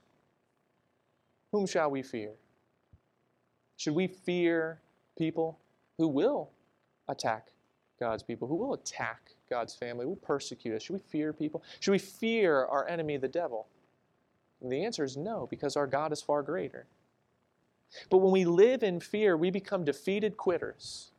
whom 1.51 1.67
shall 1.67 1.91
we 1.91 2.01
fear? 2.01 2.31
Should 3.77 3.93
we 3.93 4.07
fear 4.07 4.79
people 5.17 5.59
who 5.97 6.07
will 6.07 6.49
attack 7.07 7.49
God's 7.99 8.23
people, 8.23 8.47
who 8.47 8.55
will 8.55 8.73
attack 8.73 9.31
God's 9.49 9.75
family, 9.75 10.05
who 10.05 10.09
will 10.09 10.15
persecute 10.17 10.75
us? 10.75 10.83
Should 10.83 10.93
we 10.93 10.99
fear 10.99 11.33
people? 11.33 11.61
Should 11.79 11.91
we 11.91 11.99
fear 11.99 12.65
our 12.65 12.87
enemy, 12.87 13.17
the 13.17 13.27
devil? 13.27 13.67
And 14.61 14.71
the 14.71 14.83
answer 14.83 15.03
is 15.03 15.17
no, 15.17 15.47
because 15.49 15.75
our 15.75 15.87
God 15.87 16.11
is 16.11 16.21
far 16.21 16.41
greater. 16.41 16.87
But 18.09 18.17
when 18.17 18.31
we 18.31 18.45
live 18.45 18.81
in 18.83 18.99
fear, 18.99 19.37
we 19.37 19.51
become 19.51 19.85
defeated 19.85 20.37
quitters. 20.37 21.11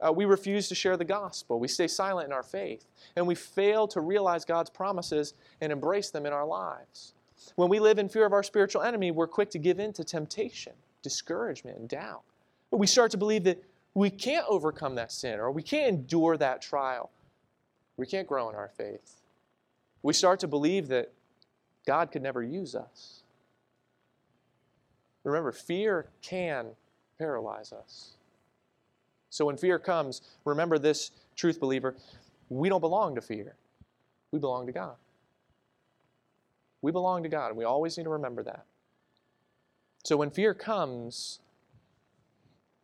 Uh, 0.00 0.12
we 0.12 0.24
refuse 0.24 0.68
to 0.68 0.74
share 0.74 0.96
the 0.96 1.04
gospel. 1.04 1.58
We 1.58 1.68
stay 1.68 1.88
silent 1.88 2.26
in 2.26 2.32
our 2.32 2.42
faith. 2.42 2.84
And 3.16 3.26
we 3.26 3.34
fail 3.34 3.88
to 3.88 4.00
realize 4.00 4.44
God's 4.44 4.70
promises 4.70 5.34
and 5.60 5.72
embrace 5.72 6.10
them 6.10 6.26
in 6.26 6.32
our 6.32 6.46
lives. 6.46 7.14
When 7.56 7.68
we 7.68 7.80
live 7.80 7.98
in 7.98 8.08
fear 8.08 8.26
of 8.26 8.32
our 8.32 8.42
spiritual 8.42 8.82
enemy, 8.82 9.10
we're 9.10 9.26
quick 9.26 9.50
to 9.50 9.58
give 9.58 9.80
in 9.80 9.92
to 9.94 10.04
temptation, 10.04 10.72
discouragement, 11.02 11.78
and 11.78 11.88
doubt. 11.88 12.22
But 12.70 12.78
we 12.78 12.86
start 12.86 13.10
to 13.12 13.16
believe 13.16 13.44
that 13.44 13.62
we 13.94 14.10
can't 14.10 14.46
overcome 14.48 14.94
that 14.96 15.10
sin 15.10 15.40
or 15.40 15.50
we 15.50 15.62
can't 15.62 15.88
endure 15.88 16.36
that 16.36 16.62
trial. 16.62 17.10
We 17.96 18.06
can't 18.06 18.28
grow 18.28 18.48
in 18.48 18.54
our 18.54 18.68
faith. 18.68 19.16
We 20.02 20.12
start 20.12 20.38
to 20.40 20.48
believe 20.48 20.88
that 20.88 21.12
God 21.86 22.12
could 22.12 22.22
never 22.22 22.42
use 22.42 22.74
us. 22.74 23.22
Remember, 25.24 25.50
fear 25.50 26.06
can 26.22 26.68
paralyze 27.18 27.72
us. 27.72 28.17
So 29.30 29.44
when 29.44 29.56
fear 29.56 29.78
comes, 29.78 30.22
remember 30.44 30.78
this 30.78 31.10
truth, 31.36 31.60
believer. 31.60 31.94
we 32.48 32.68
don't 32.68 32.80
belong 32.80 33.14
to 33.14 33.20
fear. 33.20 33.54
We 34.32 34.38
belong 34.38 34.66
to 34.66 34.72
God. 34.72 34.96
We 36.80 36.92
belong 36.92 37.22
to 37.24 37.28
God, 37.28 37.48
and 37.48 37.56
we 37.56 37.64
always 37.64 37.96
need 37.96 38.04
to 38.04 38.10
remember 38.10 38.42
that. 38.44 38.64
So 40.04 40.16
when 40.16 40.30
fear 40.30 40.54
comes, 40.54 41.40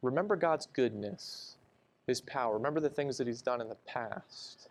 remember 0.02 0.37
God's 0.37 0.66
goodness, 0.66 1.57
His 2.07 2.20
power. 2.20 2.54
Remember 2.54 2.80
the 2.80 2.90
things 2.90 3.18
that 3.18 3.26
He's 3.26 3.42
done 3.42 3.61
in 3.61 3.68
the 3.68 3.76
past. 3.87 4.68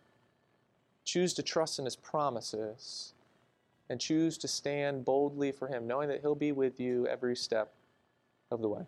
Choose 1.04 1.34
to 1.34 1.42
trust 1.42 1.78
in 1.78 1.84
His 1.84 1.96
promises 1.96 3.14
and 3.88 4.00
choose 4.00 4.38
to 4.38 4.48
stand 4.48 5.04
boldly 5.04 5.52
for 5.52 5.68
Him, 5.68 5.86
knowing 5.86 6.08
that 6.08 6.20
He'll 6.20 6.34
be 6.34 6.52
with 6.52 6.78
you 6.78 7.06
every 7.06 7.36
step 7.36 7.72
of 8.50 8.60
the 8.60 8.68
way. 8.68 8.82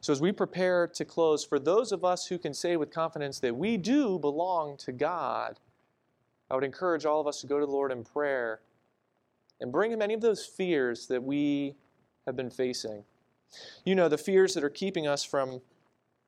So, 0.00 0.12
as 0.12 0.20
we 0.20 0.32
prepare 0.32 0.86
to 0.88 1.04
close, 1.04 1.44
for 1.44 1.58
those 1.58 1.92
of 1.92 2.04
us 2.04 2.26
who 2.26 2.38
can 2.38 2.54
say 2.54 2.76
with 2.76 2.90
confidence 2.90 3.40
that 3.40 3.56
we 3.56 3.76
do 3.76 4.18
belong 4.18 4.76
to 4.78 4.92
God, 4.92 5.60
I 6.50 6.54
would 6.54 6.64
encourage 6.64 7.04
all 7.04 7.20
of 7.20 7.26
us 7.26 7.40
to 7.40 7.46
go 7.46 7.58
to 7.58 7.66
the 7.66 7.72
Lord 7.72 7.92
in 7.92 8.04
prayer 8.04 8.60
and 9.60 9.72
bring 9.72 9.92
Him 9.92 10.02
any 10.02 10.14
of 10.14 10.20
those 10.20 10.44
fears 10.44 11.06
that 11.08 11.22
we 11.22 11.74
have 12.26 12.36
been 12.36 12.50
facing. 12.50 13.04
You 13.84 13.94
know, 13.94 14.08
the 14.08 14.18
fears 14.18 14.54
that 14.54 14.64
are 14.64 14.70
keeping 14.70 15.06
us 15.06 15.24
from 15.24 15.60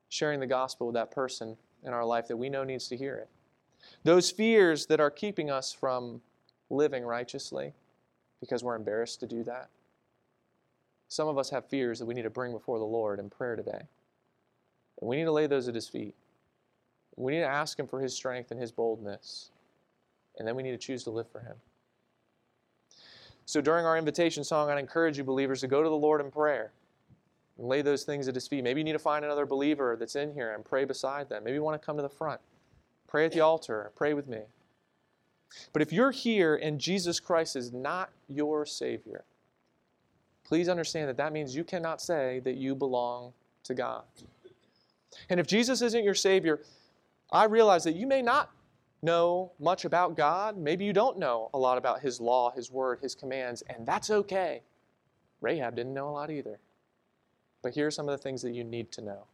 sharing 0.08 0.40
the 0.40 0.46
gospel 0.46 0.86
with 0.86 0.94
that 0.94 1.10
person 1.10 1.56
in 1.82 1.92
our 1.92 2.04
life 2.04 2.28
that 2.28 2.36
we 2.36 2.48
know 2.48 2.64
needs 2.64 2.88
to 2.88 2.96
hear 2.96 3.16
it. 3.16 3.28
Those 4.04 4.30
fears 4.30 4.86
that 4.86 5.00
are 5.00 5.10
keeping 5.10 5.50
us 5.50 5.72
from 5.72 6.20
living 6.70 7.04
righteously 7.04 7.74
because 8.40 8.62
we're 8.62 8.76
embarrassed 8.76 9.20
to 9.20 9.26
do 9.26 9.42
that. 9.44 9.70
Some 11.08 11.28
of 11.28 11.38
us 11.38 11.50
have 11.50 11.68
fears 11.68 11.98
that 11.98 12.06
we 12.06 12.14
need 12.14 12.22
to 12.22 12.30
bring 12.30 12.52
before 12.52 12.78
the 12.78 12.84
Lord 12.84 13.18
in 13.18 13.30
prayer 13.30 13.56
today. 13.56 13.82
And 15.00 15.08
we 15.08 15.16
need 15.16 15.24
to 15.24 15.32
lay 15.32 15.46
those 15.46 15.68
at 15.68 15.74
His 15.74 15.88
feet. 15.88 16.14
We 17.16 17.32
need 17.32 17.40
to 17.40 17.46
ask 17.46 17.78
Him 17.78 17.86
for 17.86 18.00
His 18.00 18.14
strength 18.14 18.50
and 18.50 18.60
His 18.60 18.72
boldness. 18.72 19.50
And 20.38 20.46
then 20.46 20.56
we 20.56 20.62
need 20.62 20.72
to 20.72 20.78
choose 20.78 21.04
to 21.04 21.10
live 21.10 21.30
for 21.30 21.40
Him. 21.40 21.56
So 23.44 23.60
during 23.60 23.86
our 23.86 23.96
invitation 23.96 24.42
song, 24.42 24.68
I'd 24.70 24.78
encourage 24.78 25.16
you, 25.16 25.24
believers, 25.24 25.60
to 25.60 25.68
go 25.68 25.82
to 25.82 25.88
the 25.88 25.94
Lord 25.94 26.20
in 26.20 26.30
prayer 26.30 26.72
and 27.58 27.68
lay 27.68 27.80
those 27.80 28.02
things 28.02 28.26
at 28.26 28.34
His 28.34 28.48
feet. 28.48 28.64
Maybe 28.64 28.80
you 28.80 28.84
need 28.84 28.92
to 28.92 28.98
find 28.98 29.24
another 29.24 29.46
believer 29.46 29.96
that's 29.98 30.16
in 30.16 30.34
here 30.34 30.52
and 30.54 30.64
pray 30.64 30.84
beside 30.84 31.28
them. 31.28 31.44
Maybe 31.44 31.54
you 31.54 31.62
want 31.62 31.80
to 31.80 31.86
come 31.86 31.96
to 31.96 32.02
the 32.02 32.08
front, 32.08 32.40
pray 33.06 33.24
at 33.24 33.32
the 33.32 33.40
altar, 33.40 33.92
pray 33.94 34.14
with 34.14 34.28
me. 34.28 34.40
But 35.72 35.80
if 35.80 35.92
you're 35.92 36.10
here 36.10 36.56
and 36.56 36.80
Jesus 36.80 37.20
Christ 37.20 37.54
is 37.54 37.72
not 37.72 38.10
your 38.28 38.66
Savior, 38.66 39.24
please 40.46 40.68
understand 40.68 41.09
that 41.09 41.16
that 41.16 41.32
means 41.32 41.54
you 41.54 41.64
cannot 41.64 42.00
say 42.00 42.40
that 42.40 42.56
you 42.56 42.74
belong 42.74 43.32
to 43.64 43.74
God. 43.74 44.04
And 45.28 45.40
if 45.40 45.46
Jesus 45.46 45.82
isn't 45.82 46.04
your 46.04 46.14
Savior, 46.14 46.61
I 47.32 47.44
realize 47.44 47.85
that 47.85 47.96
you 47.96 48.06
may 48.06 48.22
not 48.22 48.50
know 49.02 49.52
much 49.59 49.85
about 49.85 50.16
God. 50.16 50.56
Maybe 50.56 50.85
you 50.85 50.92
don't 50.92 51.18
know 51.18 51.50
a 51.52 51.59
lot 51.59 51.78
about 51.78 52.00
His 52.00 52.20
law, 52.20 52.50
His 52.52 52.70
word, 52.70 53.00
His 53.02 53.14
commands, 53.14 53.62
and 53.68 53.87
that's 53.87 54.11
okay. 54.11 54.62
Rahab 55.40 55.76
didn't 55.76 55.94
know 55.94 56.09
a 56.09 56.11
lot 56.11 56.30
either. 56.30 56.59
But 57.62 57.74
here 57.74 57.88
are 57.88 57.90
some 57.90 58.09
of 58.09 58.16
the 58.16 58.22
things 58.22 58.42
that 58.42 58.52
you 58.52 58.64
need 58.64 58.92
to 58.92 59.02
know. 59.02 59.24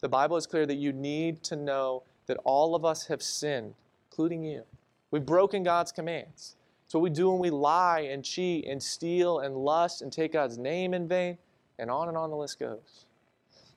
The 0.00 0.08
Bible 0.08 0.36
is 0.36 0.46
clear 0.46 0.64
that 0.66 0.76
you 0.76 0.92
need 0.92 1.42
to 1.44 1.56
know 1.56 2.04
that 2.26 2.38
all 2.44 2.74
of 2.74 2.84
us 2.84 3.06
have 3.08 3.22
sinned, 3.22 3.74
including 4.10 4.44
you. 4.44 4.62
We've 5.10 5.24
broken 5.24 5.62
God's 5.62 5.92
commands. 5.92 6.56
What 6.92 7.02
we 7.02 7.10
do 7.10 7.30
when 7.30 7.38
we 7.38 7.50
lie 7.50 8.08
and 8.10 8.24
cheat 8.24 8.66
and 8.66 8.82
steal 8.82 9.40
and 9.40 9.54
lust 9.56 10.00
and 10.00 10.12
take 10.12 10.32
God's 10.32 10.56
name 10.56 10.94
in 10.94 11.06
vain, 11.06 11.36
and 11.78 11.90
on 11.90 12.08
and 12.08 12.16
on 12.16 12.30
the 12.30 12.36
list 12.36 12.58
goes. 12.58 13.06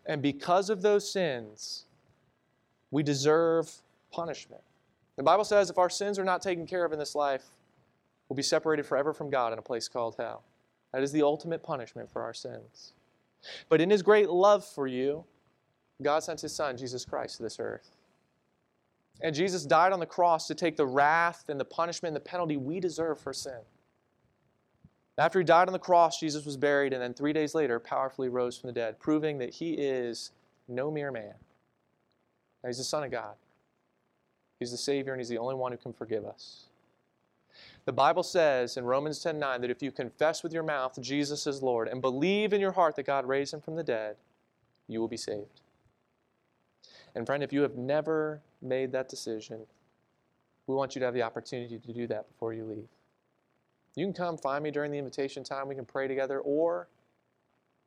And 0.06 0.22
because 0.22 0.70
of 0.70 0.82
those 0.82 1.12
sins, 1.12 1.86
we 2.90 3.04
deserve 3.04 3.72
punishment. 4.12 4.62
The 5.18 5.24
Bible 5.24 5.44
says 5.44 5.70
if 5.70 5.78
our 5.78 5.90
sins 5.90 6.18
are 6.18 6.24
not 6.24 6.42
taken 6.42 6.66
care 6.66 6.86
of 6.86 6.94
in 6.94 7.00
this 7.00 7.14
life, 7.14 7.44
we'll 8.28 8.38
be 8.38 8.44
separated 8.44 8.86
forever 8.86 9.14
from 9.14 9.30
God 9.30 9.54
in 9.54 9.60
a 9.60 9.62
place 9.62 9.88
called 9.88 10.16
hell. 10.18 10.44
That 10.94 11.04
is 11.04 11.12
the 11.12 11.22
ultimate 11.22 11.64
punishment 11.64 12.10
for 12.10 12.22
our 12.22 12.34
sins. 12.34 12.94
But 13.70 13.82
in 13.82 13.90
His 13.90 14.02
great 14.02 14.30
love 14.30 14.66
for 14.66 14.88
you, 14.88 15.26
God 16.02 16.24
sent 16.24 16.42
His 16.42 16.54
Son, 16.54 16.78
Jesus 16.78 17.06
Christ, 17.06 17.38
to 17.38 17.44
this 17.44 17.60
earth. 17.60 17.90
And 19.22 19.36
Jesus 19.36 19.66
died 19.66 19.92
on 19.92 20.00
the 20.00 20.06
cross 20.06 20.48
to 20.48 20.56
take 20.56 20.78
the 20.78 20.86
wrath 20.86 21.46
and 21.48 21.60
the 21.60 21.66
punishment 21.66 22.16
and 22.16 22.16
the 22.16 22.28
penalty 22.28 22.58
we 22.58 22.80
deserve 22.80 23.20
for 23.20 23.34
sin. 23.34 23.60
After 25.18 25.40
he 25.40 25.46
died 25.46 25.68
on 25.68 25.74
the 25.74 25.80
cross, 25.80 26.20
Jesus 26.20 26.46
was 26.46 26.58
buried, 26.58 26.94
and 26.94 27.02
then 27.02 27.14
three 27.14 27.34
days 27.34 27.54
later, 27.54 27.80
powerfully 27.80 28.30
rose 28.30 28.58
from 28.58 28.68
the 28.68 28.74
dead, 28.74 29.00
proving 29.00 29.38
that 29.38 29.54
he 29.54 29.74
is 29.74 30.32
no 30.68 30.90
mere 30.90 31.12
man. 31.12 31.36
Now, 32.64 32.70
he's 32.70 32.78
the 32.78 32.84
Son 32.84 33.04
of 33.04 33.12
God. 33.12 33.36
He's 34.60 34.72
the 34.72 34.78
Savior, 34.78 35.14
and 35.14 35.20
he's 35.20 35.30
the 35.30 35.38
only 35.38 35.56
one 35.56 35.72
who 35.72 35.78
can 35.78 35.94
forgive 35.94 36.26
us. 36.26 36.66
The 37.86 37.92
Bible 37.92 38.24
says 38.24 38.78
in 38.78 38.86
Romans 38.86 39.20
10:9 39.20 39.62
that 39.62 39.72
if 39.72 39.82
you 39.82 39.92
confess 39.92 40.44
with 40.44 40.54
your 40.54 40.64
mouth 40.64 41.00
Jesus 41.02 41.48
is 41.48 41.64
Lord 41.64 41.88
and 41.88 42.00
believe 42.00 42.54
in 42.54 42.62
your 42.62 42.72
heart 42.72 42.96
that 42.96 43.04
God 43.04 43.26
raised 43.26 43.54
him 43.54 43.62
from 43.62 43.76
the 43.76 43.84
dead, 43.84 44.18
you 44.88 45.00
will 45.00 45.08
be 45.08 45.18
saved. 45.18 45.62
And 47.16 47.26
friend, 47.26 47.44
if 47.44 47.52
you 47.52 47.64
have 47.64 47.76
never 47.76 48.42
made 48.62 48.92
that 48.92 49.10
decision, 49.10 49.62
we 50.68 50.76
want 50.76 50.96
you 50.96 51.00
to 51.00 51.06
have 51.06 51.14
the 51.14 51.24
opportunity 51.24 51.80
to 51.80 51.94
do 51.94 52.08
that 52.08 52.28
before 52.30 52.54
you 52.54 52.66
leave. 52.66 52.88
You 53.96 54.06
can 54.06 54.14
come 54.14 54.38
find 54.38 54.64
me 54.64 54.72
during 54.72 54.92
the 54.92 54.98
invitation 54.98 55.44
time. 55.44 55.68
We 55.68 55.76
can 55.76 55.86
pray 55.86 56.08
together, 56.08 56.40
or 56.40 56.88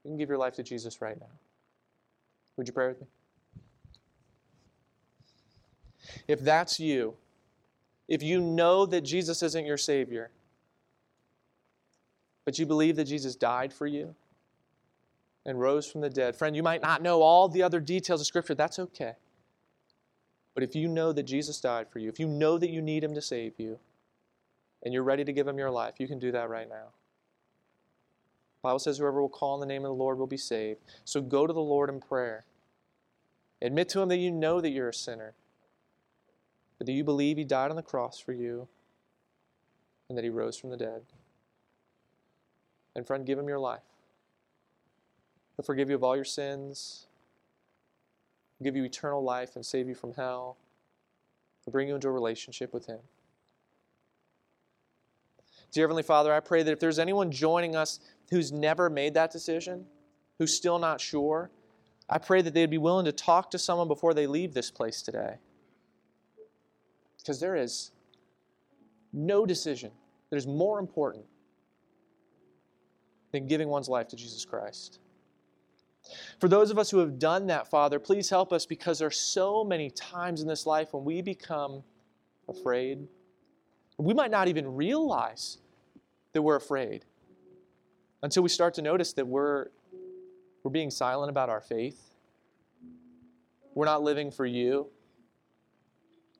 you 0.04 0.10
can 0.10 0.18
give 0.18 0.28
your 0.28 0.38
life 0.38 0.54
to 0.54 0.62
Jesus 0.62 1.00
right 1.00 1.18
now. 1.18 1.30
Would 2.56 2.66
you 2.66 2.74
pray 2.74 2.88
with 2.88 3.00
me? 3.00 3.06
If 6.28 6.40
that's 6.40 6.78
you, 6.78 7.14
if 8.06 8.22
you 8.22 8.40
know 8.40 8.84
that 8.86 9.00
Jesus 9.00 9.42
isn't 9.42 9.64
your 9.64 9.78
Savior, 9.78 10.30
but 12.44 12.58
you 12.58 12.66
believe 12.66 12.96
that 12.96 13.04
Jesus 13.04 13.34
died 13.34 13.72
for 13.72 13.86
you 13.86 14.14
and 15.46 15.58
rose 15.58 15.90
from 15.90 16.02
the 16.02 16.10
dead, 16.10 16.36
friend, 16.36 16.54
you 16.54 16.62
might 16.62 16.82
not 16.82 17.00
know 17.00 17.22
all 17.22 17.48
the 17.48 17.62
other 17.62 17.80
details 17.80 18.20
of 18.20 18.26
Scripture. 18.26 18.54
That's 18.54 18.78
okay. 18.78 19.14
But 20.54 20.62
if 20.62 20.76
you 20.76 20.88
know 20.88 21.12
that 21.12 21.24
Jesus 21.24 21.60
died 21.60 21.88
for 21.90 21.98
you, 21.98 22.08
if 22.08 22.20
you 22.20 22.28
know 22.28 22.58
that 22.58 22.70
you 22.70 22.80
need 22.80 23.02
Him 23.02 23.14
to 23.14 23.20
save 23.20 23.54
you, 23.58 23.78
and 24.84 24.94
you're 24.94 25.02
ready 25.02 25.24
to 25.24 25.32
give 25.32 25.48
Him 25.48 25.58
your 25.58 25.70
life, 25.70 25.94
you 25.98 26.06
can 26.06 26.18
do 26.18 26.30
that 26.32 26.48
right 26.48 26.68
now. 26.68 26.92
The 28.60 28.68
Bible 28.68 28.78
says, 28.78 28.98
whoever 28.98 29.20
will 29.20 29.28
call 29.28 29.54
on 29.54 29.60
the 29.60 29.66
name 29.66 29.84
of 29.84 29.88
the 29.88 29.94
Lord 29.94 30.18
will 30.18 30.26
be 30.26 30.36
saved. 30.36 30.80
So 31.04 31.20
go 31.20 31.46
to 31.46 31.52
the 31.52 31.60
Lord 31.60 31.90
in 31.90 32.00
prayer. 32.00 32.44
Admit 33.60 33.88
to 33.90 34.00
Him 34.00 34.08
that 34.10 34.18
you 34.18 34.30
know 34.30 34.60
that 34.60 34.70
you're 34.70 34.90
a 34.90 34.94
sinner, 34.94 35.34
but 36.78 36.86
that 36.86 36.92
you 36.92 37.02
believe 37.02 37.36
He 37.36 37.44
died 37.44 37.70
on 37.70 37.76
the 37.76 37.82
cross 37.82 38.20
for 38.20 38.32
you 38.32 38.68
and 40.08 40.16
that 40.16 40.24
He 40.24 40.30
rose 40.30 40.56
from 40.56 40.70
the 40.70 40.76
dead. 40.76 41.02
And 42.94 43.06
friend, 43.06 43.26
give 43.26 43.38
Him 43.38 43.48
your 43.48 43.58
life. 43.58 43.80
He'll 45.56 45.64
forgive 45.64 45.88
you 45.88 45.96
of 45.96 46.04
all 46.04 46.14
your 46.14 46.24
sins 46.24 47.06
give 48.64 48.74
you 48.74 48.84
eternal 48.84 49.22
life 49.22 49.54
and 49.54 49.64
save 49.64 49.86
you 49.86 49.94
from 49.94 50.12
hell, 50.14 50.56
and 51.64 51.72
bring 51.72 51.86
you 51.86 51.94
into 51.94 52.08
a 52.08 52.12
relationship 52.12 52.72
with 52.72 52.86
Him. 52.86 52.98
Dear 55.70 55.84
Heavenly 55.84 56.02
Father, 56.02 56.32
I 56.32 56.40
pray 56.40 56.62
that 56.62 56.72
if 56.72 56.80
there's 56.80 56.98
anyone 56.98 57.30
joining 57.30 57.76
us 57.76 58.00
who's 58.30 58.52
never 58.52 58.88
made 58.88 59.14
that 59.14 59.30
decision, 59.30 59.86
who's 60.38 60.54
still 60.54 60.78
not 60.78 61.00
sure, 61.00 61.50
I 62.08 62.18
pray 62.18 62.42
that 62.42 62.54
they'd 62.54 62.70
be 62.70 62.78
willing 62.78 63.04
to 63.06 63.12
talk 63.12 63.50
to 63.52 63.58
someone 63.58 63.88
before 63.88 64.14
they 64.14 64.26
leave 64.26 64.54
this 64.54 64.70
place 64.70 65.02
today. 65.02 65.36
Because 67.18 67.40
there 67.40 67.56
is 67.56 67.90
no 69.12 69.46
decision 69.46 69.90
that 70.30 70.36
is 70.36 70.46
more 70.46 70.78
important 70.78 71.24
than 73.32 73.46
giving 73.46 73.68
one's 73.68 73.88
life 73.88 74.08
to 74.08 74.16
Jesus 74.16 74.44
Christ. 74.44 75.00
For 76.38 76.48
those 76.48 76.70
of 76.70 76.78
us 76.78 76.90
who 76.90 76.98
have 76.98 77.18
done 77.18 77.46
that, 77.46 77.68
Father, 77.68 77.98
please 77.98 78.28
help 78.28 78.52
us 78.52 78.66
because 78.66 78.98
there 78.98 79.08
are 79.08 79.12
so 79.12 79.64
many 79.64 79.90
times 79.90 80.42
in 80.42 80.48
this 80.48 80.66
life 80.66 80.92
when 80.92 81.04
we 81.04 81.22
become 81.22 81.82
afraid. 82.48 83.06
We 83.96 84.14
might 84.14 84.30
not 84.30 84.48
even 84.48 84.74
realize 84.74 85.58
that 86.32 86.42
we're 86.42 86.56
afraid 86.56 87.04
until 88.22 88.42
we 88.42 88.48
start 88.48 88.74
to 88.74 88.82
notice 88.82 89.12
that 89.14 89.26
we're, 89.26 89.68
we're 90.62 90.70
being 90.70 90.90
silent 90.90 91.30
about 91.30 91.48
our 91.48 91.60
faith. 91.60 92.14
We're 93.74 93.86
not 93.86 94.02
living 94.02 94.30
for 94.30 94.46
you. 94.46 94.88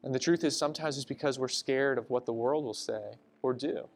And 0.03 0.15
the 0.15 0.19
truth 0.19 0.45
is, 0.45 0.57
sometimes 0.57 0.97
it's 0.97 1.07
because 1.07 1.39
we're 1.39 1.49
scared 1.49 1.97
of 1.97 2.11
what 2.11 2.27
the 2.27 2.33
world 2.33 2.65
will 2.65 2.75
say 2.75 3.15
or 3.43 3.55
do. 3.55 3.89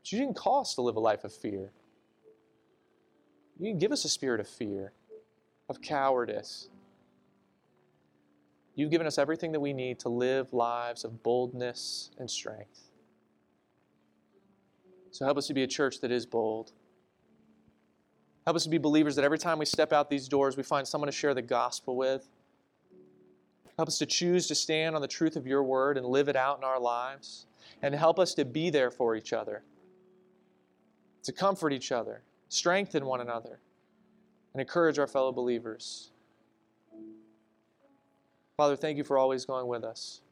But 0.00 0.12
you 0.12 0.18
didn't 0.18 0.36
call 0.36 0.60
us 0.60 0.74
to 0.76 0.82
live 0.82 0.96
a 0.96 1.00
life 1.00 1.24
of 1.24 1.32
fear. 1.32 1.72
You 3.58 3.74
give 3.74 3.92
us 3.92 4.04
a 4.04 4.08
spirit 4.08 4.40
of 4.40 4.48
fear, 4.48 4.92
of 5.68 5.80
cowardice. 5.80 6.68
You've 8.74 8.90
given 8.90 9.06
us 9.06 9.16
everything 9.16 9.52
that 9.52 9.60
we 9.60 9.72
need 9.72 9.98
to 10.00 10.10
live 10.10 10.52
lives 10.52 11.04
of 11.04 11.22
boldness 11.22 12.10
and 12.18 12.30
strength. 12.30 12.90
So 15.10 15.24
help 15.24 15.38
us 15.38 15.46
to 15.46 15.54
be 15.54 15.62
a 15.62 15.66
church 15.66 16.00
that 16.00 16.10
is 16.10 16.26
bold. 16.26 16.72
Help 18.44 18.54
us 18.54 18.64
to 18.64 18.68
be 18.68 18.76
believers 18.76 19.16
that 19.16 19.24
every 19.24 19.38
time 19.38 19.58
we 19.58 19.64
step 19.64 19.92
out 19.92 20.10
these 20.10 20.28
doors, 20.28 20.58
we 20.58 20.62
find 20.62 20.86
someone 20.86 21.06
to 21.06 21.12
share 21.12 21.32
the 21.32 21.40
gospel 21.40 21.96
with. 21.96 22.28
Help 23.78 23.88
us 23.88 23.98
to 23.98 24.06
choose 24.06 24.46
to 24.48 24.54
stand 24.54 24.94
on 24.94 25.00
the 25.00 25.08
truth 25.08 25.36
of 25.36 25.46
your 25.46 25.62
word 25.62 25.96
and 25.96 26.06
live 26.06 26.28
it 26.28 26.36
out 26.36 26.58
in 26.58 26.64
our 26.64 26.78
lives. 26.78 27.46
And 27.82 27.94
help 27.94 28.18
us 28.18 28.34
to 28.34 28.44
be 28.44 28.70
there 28.70 28.90
for 28.90 29.16
each 29.16 29.32
other, 29.32 29.62
to 31.24 31.32
comfort 31.32 31.72
each 31.72 31.92
other, 31.92 32.22
strengthen 32.48 33.04
one 33.06 33.20
another, 33.20 33.60
and 34.52 34.60
encourage 34.60 34.98
our 34.98 35.06
fellow 35.06 35.32
believers. 35.32 36.10
Father, 38.56 38.76
thank 38.76 38.96
you 38.96 39.04
for 39.04 39.18
always 39.18 39.44
going 39.44 39.66
with 39.66 39.84
us, 39.84 40.22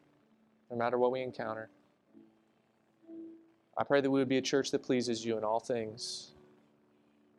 no 0.70 0.76
matter 0.76 0.98
what 0.98 1.12
we 1.12 1.20
encounter. 1.20 1.68
I 3.76 3.84
pray 3.84 4.00
that 4.00 4.10
we 4.10 4.18
would 4.18 4.28
be 4.28 4.38
a 4.38 4.42
church 4.42 4.70
that 4.70 4.82
pleases 4.82 5.24
you 5.24 5.36
in 5.36 5.44
all 5.44 5.60
things, 5.60 6.32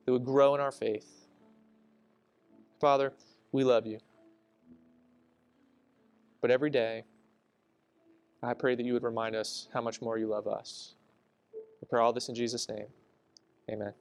that 0.06 0.12
would 0.12 0.26
grow 0.26 0.54
in 0.54 0.62
our 0.62 0.72
faith. 0.72 1.28
Father, 2.80 3.14
we 3.52 3.64
love 3.64 3.88
you. 3.88 4.00
But 6.42 6.52
every 6.52 6.70
day, 6.70 7.06
I 8.44 8.54
pray 8.54 8.76
that 8.76 8.86
you 8.86 8.94
would 8.94 9.04
remind 9.04 9.36
us 9.36 9.68
how 9.74 9.82
much 9.82 10.02
more 10.02 10.20
you 10.20 10.28
love 10.28 10.46
us. 10.46 10.94
We 11.82 11.88
pray 11.90 12.02
all 12.02 12.14
this 12.14 12.30
in 12.30 12.36
Jesus' 12.36 12.70
name. 12.70 12.86
Amen. 13.72 13.94